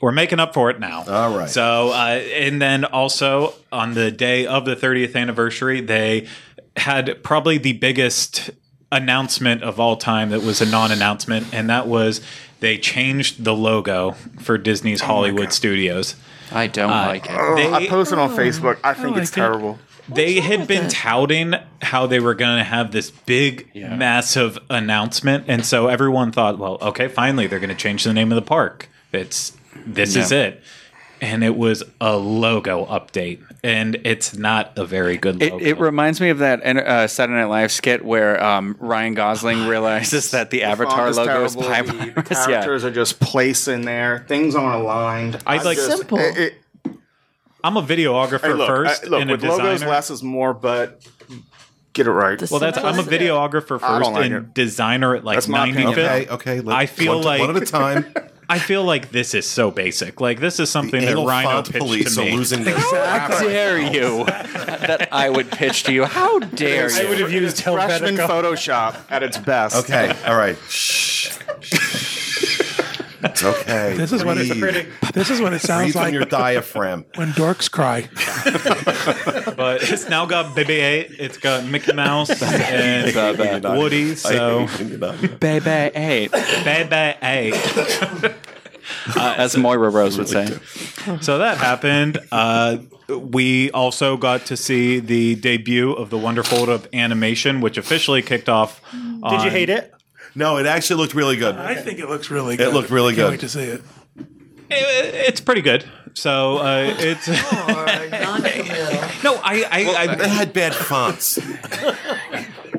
[0.02, 1.04] we're making up for it now.
[1.08, 1.50] All right.
[1.50, 6.28] So, uh, and then also on the day of the 30th anniversary, they
[6.76, 8.52] had probably the biggest
[8.92, 12.22] announcement of all time that was a non announcement, and that was
[12.60, 16.16] they changed the logo for Disney's Hollywood Studios.
[16.52, 17.56] I don't like it.
[17.56, 18.78] They- I posted on Facebook.
[18.84, 19.36] I think like it's it.
[20.08, 20.16] Terrible.
[20.16, 23.96] they had been touting how they were going to have this big, Yeah.
[23.96, 28.32] massive announcement, and so everyone thought, well, okay, finally they're going to change the name
[28.32, 28.90] of the park.
[29.12, 29.56] It's
[29.86, 30.62] this is it,
[31.22, 35.66] and it was a logo update, and it's not a very good It, logo.
[35.66, 40.32] it reminds me of that uh, Saturday Night Live skit where um, Ryan Gosling realizes
[40.32, 41.70] that the Avatar Font logo is terrible.
[41.70, 42.30] pie The virus.
[42.30, 42.46] Yeah.
[42.46, 44.26] characters are just placed in there.
[44.28, 45.42] Things aren't aligned.
[45.48, 46.18] I'd like- just- Simple.
[46.20, 46.54] it- it-
[47.68, 49.92] I'm a videographer hey, look, first, I- look and a with logos, designer.
[49.92, 51.06] less is more, but
[51.94, 52.40] get it right.
[52.40, 54.54] The well, that's I'm a videographer first like and it.
[54.54, 55.94] designer at like That's my opinion.
[55.94, 55.98] 95th.
[55.98, 56.60] Okay, okay.
[56.62, 58.06] Let, I feel one, like- one at a time.
[58.50, 60.22] I feel like this is so basic.
[60.22, 62.32] Like this is something that Ryno font pitched police to are me.
[62.38, 66.06] losing their How dare you that I would pitch to you?
[66.06, 67.06] How dare you?
[67.08, 68.28] I would have used Freshman Helvetica.
[68.30, 69.76] Photoshop at its best.
[69.76, 70.58] Okay, all right.
[70.70, 71.38] Shh.
[73.24, 73.96] It's okay.
[73.98, 74.88] This is what it, Breathe.
[75.14, 77.06] this is what it sounds Breathe from like your diaphragm.
[77.16, 78.08] when dorks cry.
[79.56, 81.16] but it's now got BB-8.
[81.20, 84.16] It's got Mickey Mouse and Woody.
[84.16, 84.68] So
[85.40, 88.34] Baby eight, BB-8.
[89.16, 90.48] as Moira Rose would say.
[91.22, 92.20] So that happened.
[92.32, 92.78] Uh,
[93.10, 98.22] we also got to see the debut of the Wonderful World of Animation, which officially
[98.22, 98.82] kicked off.
[98.92, 99.94] Did you hate it?
[100.38, 101.56] No, it actually looked really good.
[101.56, 102.68] I think it looks really good.
[102.68, 103.32] It looked really Can't good.
[103.32, 103.82] wait to see it.
[104.70, 105.84] It's pretty good.
[106.14, 107.28] So uh, it's
[109.24, 111.40] no, I, I, It I had bad fonts.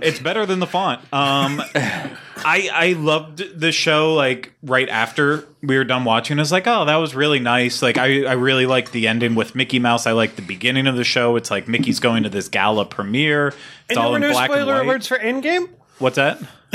[0.03, 1.01] it's better than the font.
[1.13, 6.39] Um, I I loved the show like right after we were done watching.
[6.39, 7.83] I was like, oh, that was really nice.
[7.83, 10.07] Like I I really liked the ending with Mickey Mouse.
[10.07, 11.35] I liked the beginning of the show.
[11.37, 13.49] It's like Mickey's going to this gala premiere.
[13.49, 13.57] It's
[13.91, 15.01] And there all were in no black and spoiler white.
[15.01, 15.69] alerts for Endgame?
[15.99, 16.41] What's that?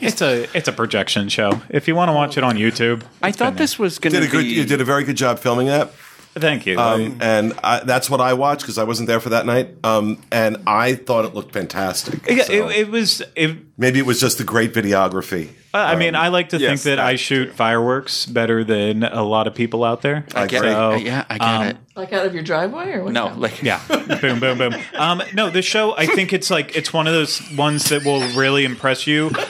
[0.00, 1.60] it's a it's a projection show.
[1.68, 4.26] If you want to watch it on YouTube, I thought this was going Did to
[4.26, 4.42] a good.
[4.44, 4.50] be.
[4.50, 5.90] You did a very good job filming that.
[6.34, 6.50] There.
[6.50, 6.78] Thank you.
[6.78, 9.70] Um, and I, that's what I watched because I wasn't there for that night.
[9.84, 12.20] Um, and I thought it looked fantastic.
[12.28, 13.22] yeah, So it, it was.
[13.36, 15.50] It, maybe it was just the great videography.
[15.76, 19.24] I mean, I like to think yes, that I that- shoot fireworks better than a
[19.24, 20.24] lot of people out there.
[20.32, 21.02] I get So, it.
[21.02, 21.76] Yeah, I get um, it.
[21.96, 23.12] Like out of your driveway or what?
[23.12, 23.80] No, like Yeah,
[24.20, 24.74] boom, boom, boom.
[24.94, 25.96] Um, no, the show.
[25.96, 29.30] I think it's like it's one of those ones that will really impress you.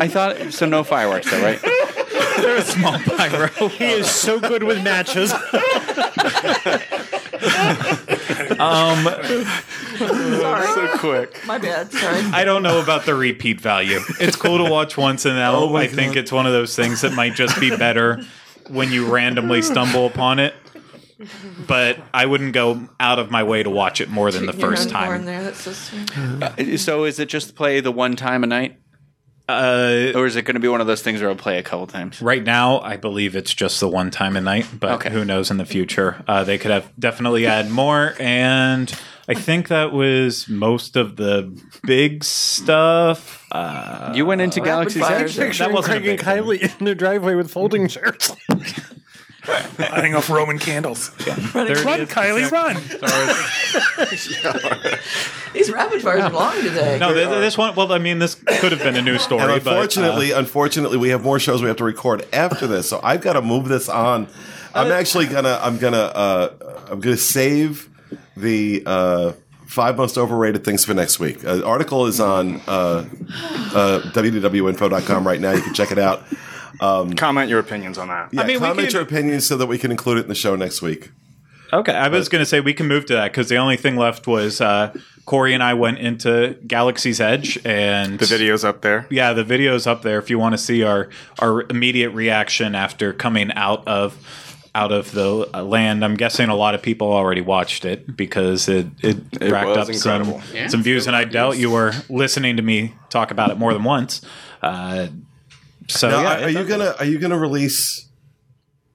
[0.00, 0.52] I thought.
[0.52, 1.60] So no fireworks, though, right?
[2.42, 3.68] They're a small pyro.
[3.68, 5.32] He is so good with matches.
[8.58, 9.04] Um,
[9.98, 10.66] sorry.
[10.66, 11.46] So quick.
[11.46, 11.92] My bad.
[11.92, 12.22] Sorry.
[12.32, 14.00] I don't know about the repeat value.
[14.20, 17.02] It's cool to watch once, and now oh I think it's one of those things
[17.02, 18.22] that might just be better
[18.68, 20.54] when you randomly stumble upon it.
[21.66, 24.88] But I wouldn't go out of my way to watch it more than the first
[24.88, 25.24] time.
[25.24, 26.16] There, that's so sweet.
[26.16, 28.78] Uh, so is it just play the one time a night,
[29.48, 31.62] Uh, or is it going to be one of those things where I'll play a
[31.62, 32.20] couple times?
[32.20, 35.10] Right now, I believe it's just the one time a night, but Okay.
[35.10, 36.22] who knows in the future?
[36.28, 38.92] Uh, they could have definitely add more, and
[39.26, 43.46] I think that was most of the big stuff.
[43.50, 45.16] Uh, You went into Rapid Galaxy's fire.
[45.24, 45.36] Edge.
[45.36, 45.46] then.
[45.48, 46.44] Picturing wasn't a Craig and big thing.
[46.68, 48.36] Kylie in their driveway with folding chairs.
[49.78, 51.10] Lighting off Roman candles.
[51.26, 52.08] Running- There it Run, is.
[52.08, 52.76] Kylie, run.
[55.54, 56.98] These rapid fires are long today.
[57.00, 57.74] no, th- th- this one.
[57.74, 60.98] Well, I mean, this could have been a new story, And but uh, unfortunately, unfortunately,
[60.98, 63.68] we have more shows we have to record after this, so I've got to move
[63.68, 64.28] this on.
[64.74, 67.88] I'm actually gonna, I'm gonna, uh, I'm gonna save
[68.36, 69.32] the uh,
[69.66, 71.44] five most overrated things for next week.
[71.44, 73.04] Uh, the article is on uh,
[73.74, 75.52] uh, www.info.com right now.
[75.52, 76.22] You can check it out.
[76.78, 78.28] Comment your opinions on that.
[78.32, 80.56] Yeah, mean, comment can- your opinions so that we can include it in the show
[80.56, 81.10] next week.
[81.72, 83.96] Okay, I was going to say we can move to that because the only thing
[83.96, 84.94] left was uh,
[85.26, 89.06] Corey and I went into Galaxy's Edge, and The video's up there.
[89.10, 91.10] yeah, the video's up there if you want to see our
[91.40, 94.16] our immediate reaction after coming out of
[94.74, 96.02] out of the uh, land.
[96.06, 99.90] I'm guessing a lot of people already watched it because it it, It racked up
[99.90, 100.40] incredible.
[100.40, 103.74] some some views, and I doubt you were listening to me talk about it more
[103.74, 104.22] than once.
[104.62, 105.08] Uh,
[105.88, 108.06] so Now, yeah, are, are you gonna are you gonna release?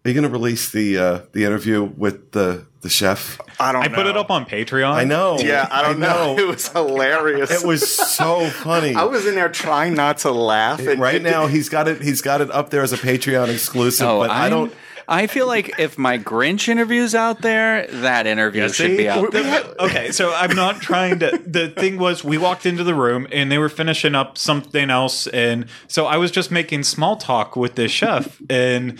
[0.05, 3.39] Are you gonna release the uh, the interview with the the chef?
[3.59, 3.95] I don't I know.
[3.95, 4.91] put it up on Patreon.
[4.93, 5.37] I know.
[5.39, 6.37] Yeah, I don't know.
[6.39, 7.49] It was hilarious.
[7.51, 8.95] It was so funny.
[8.95, 10.79] I was in there trying not to laugh.
[10.85, 14.05] and right now he's got it he's got it up there as a Patreon exclusive,
[14.07, 14.73] Oh, but I I'm- don't
[15.07, 19.41] I feel like if my Grinch interview's out there, that interview should be out The-
[19.41, 19.63] there.
[19.79, 21.39] okay, so I'm not trying to.
[21.45, 25.27] The thing was, we walked into the room and they were finishing up something else,
[25.27, 28.97] and so I was just making small talk with this chef and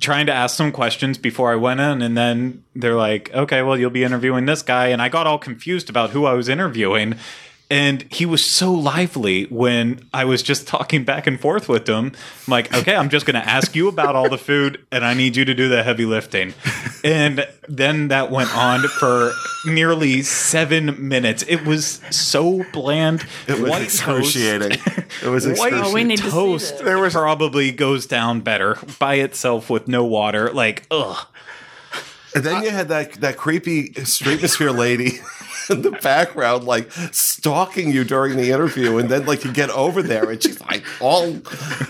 [0.00, 3.76] trying to ask some questions before I went in, and then they're like, "Okay, well,
[3.78, 7.14] you'll be interviewing this guy," and I got all confused about who I was interviewing.
[7.72, 12.12] And he was so lively when I was just talking back and forth with him.
[12.46, 15.14] I'm like, okay, I'm just going to ask you about all the food, and I
[15.14, 16.52] need you to do the heavy lifting.
[17.02, 19.32] And then that went on for
[19.64, 21.44] nearly seven minutes.
[21.48, 23.24] It was so bland.
[23.48, 24.72] it was White excruciating.
[24.72, 25.72] Toast, It was white.
[25.72, 26.82] Oh, we need to toast this.
[26.82, 30.52] there was probably goes down better by itself with no water.
[30.52, 31.26] Like, ugh.
[32.34, 35.20] And then you had that that creepy streetmosphere lady
[35.70, 40.02] in the background, like stalking you during the interview, and then like you get over
[40.02, 41.38] there and she's like all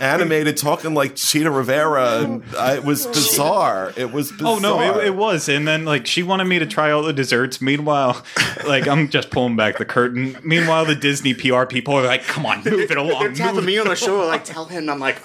[0.01, 3.93] animated, talking like Chita Rivera, and uh, it was bizarre.
[3.97, 4.57] It was bizarre.
[4.57, 5.49] Oh no, it, it was.
[5.49, 7.61] And then like she wanted me to try all the desserts.
[7.61, 8.23] Meanwhile,
[8.67, 10.37] like I'm just pulling back the curtain.
[10.43, 13.79] Meanwhile, the Disney PR people are like, "Come on, move it along." They're tapping me
[13.79, 14.89] on the shoulder, like, tell him.
[14.89, 15.19] I'm like,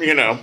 [0.00, 0.38] you know.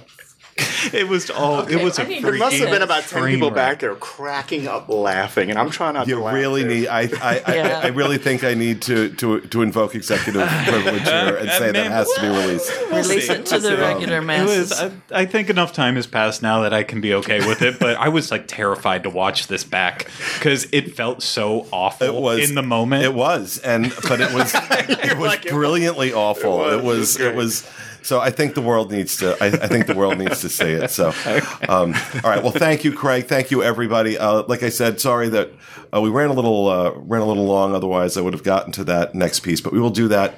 [0.93, 1.61] It was all.
[1.67, 3.55] it was a I need to There must have been about 10 people wreck.
[3.55, 6.33] back there cracking up laughing, and I'm trying not You to laugh.
[6.33, 6.67] really too.
[6.69, 6.87] need.
[6.87, 7.79] I I, Yeah.
[7.83, 11.67] I I really think I need to to to invoke executive privilege here and say
[11.71, 12.71] that Man, has to be released.
[12.91, 14.69] Release it to the regular It masses.
[14.69, 14.81] was.
[14.81, 17.79] I, I think enough time has passed now that I can be okay with it.
[17.79, 22.13] But I was like terrified to watch this back because it felt so awful It
[22.21, 23.03] was in the moment.
[23.03, 26.57] It was, and but it was it was like, it brilliantly awful.
[26.59, 27.67] was, It was it was it was.
[28.07, 29.35] So I think the world needs to.
[29.43, 30.91] I, I think the world needs to see it.
[30.91, 31.09] So,
[31.67, 31.93] um,
[32.23, 32.41] all right.
[32.41, 33.25] Well, thank you, Craig.
[33.25, 34.17] Thank you, everybody.
[34.17, 35.51] Uh, like I said, sorry that
[35.93, 37.75] uh, we ran a little uh, ran a little long.
[37.75, 39.59] Otherwise, I would have gotten to that next piece.
[39.59, 40.35] But we will do that.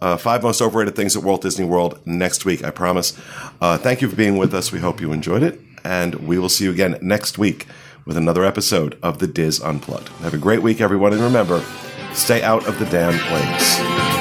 [0.00, 2.62] Uh, five most overrated things at Walt Disney World next week.
[2.62, 3.18] I promise.
[3.60, 4.70] Uh, thank you for being with us.
[4.70, 7.66] We hope you enjoyed it, and we will see you again next week
[8.04, 10.06] with another episode of the DIS Unplugged.
[10.20, 11.64] Have a great week, everyone, and remember,
[12.12, 14.17] stay out of the damn plagues.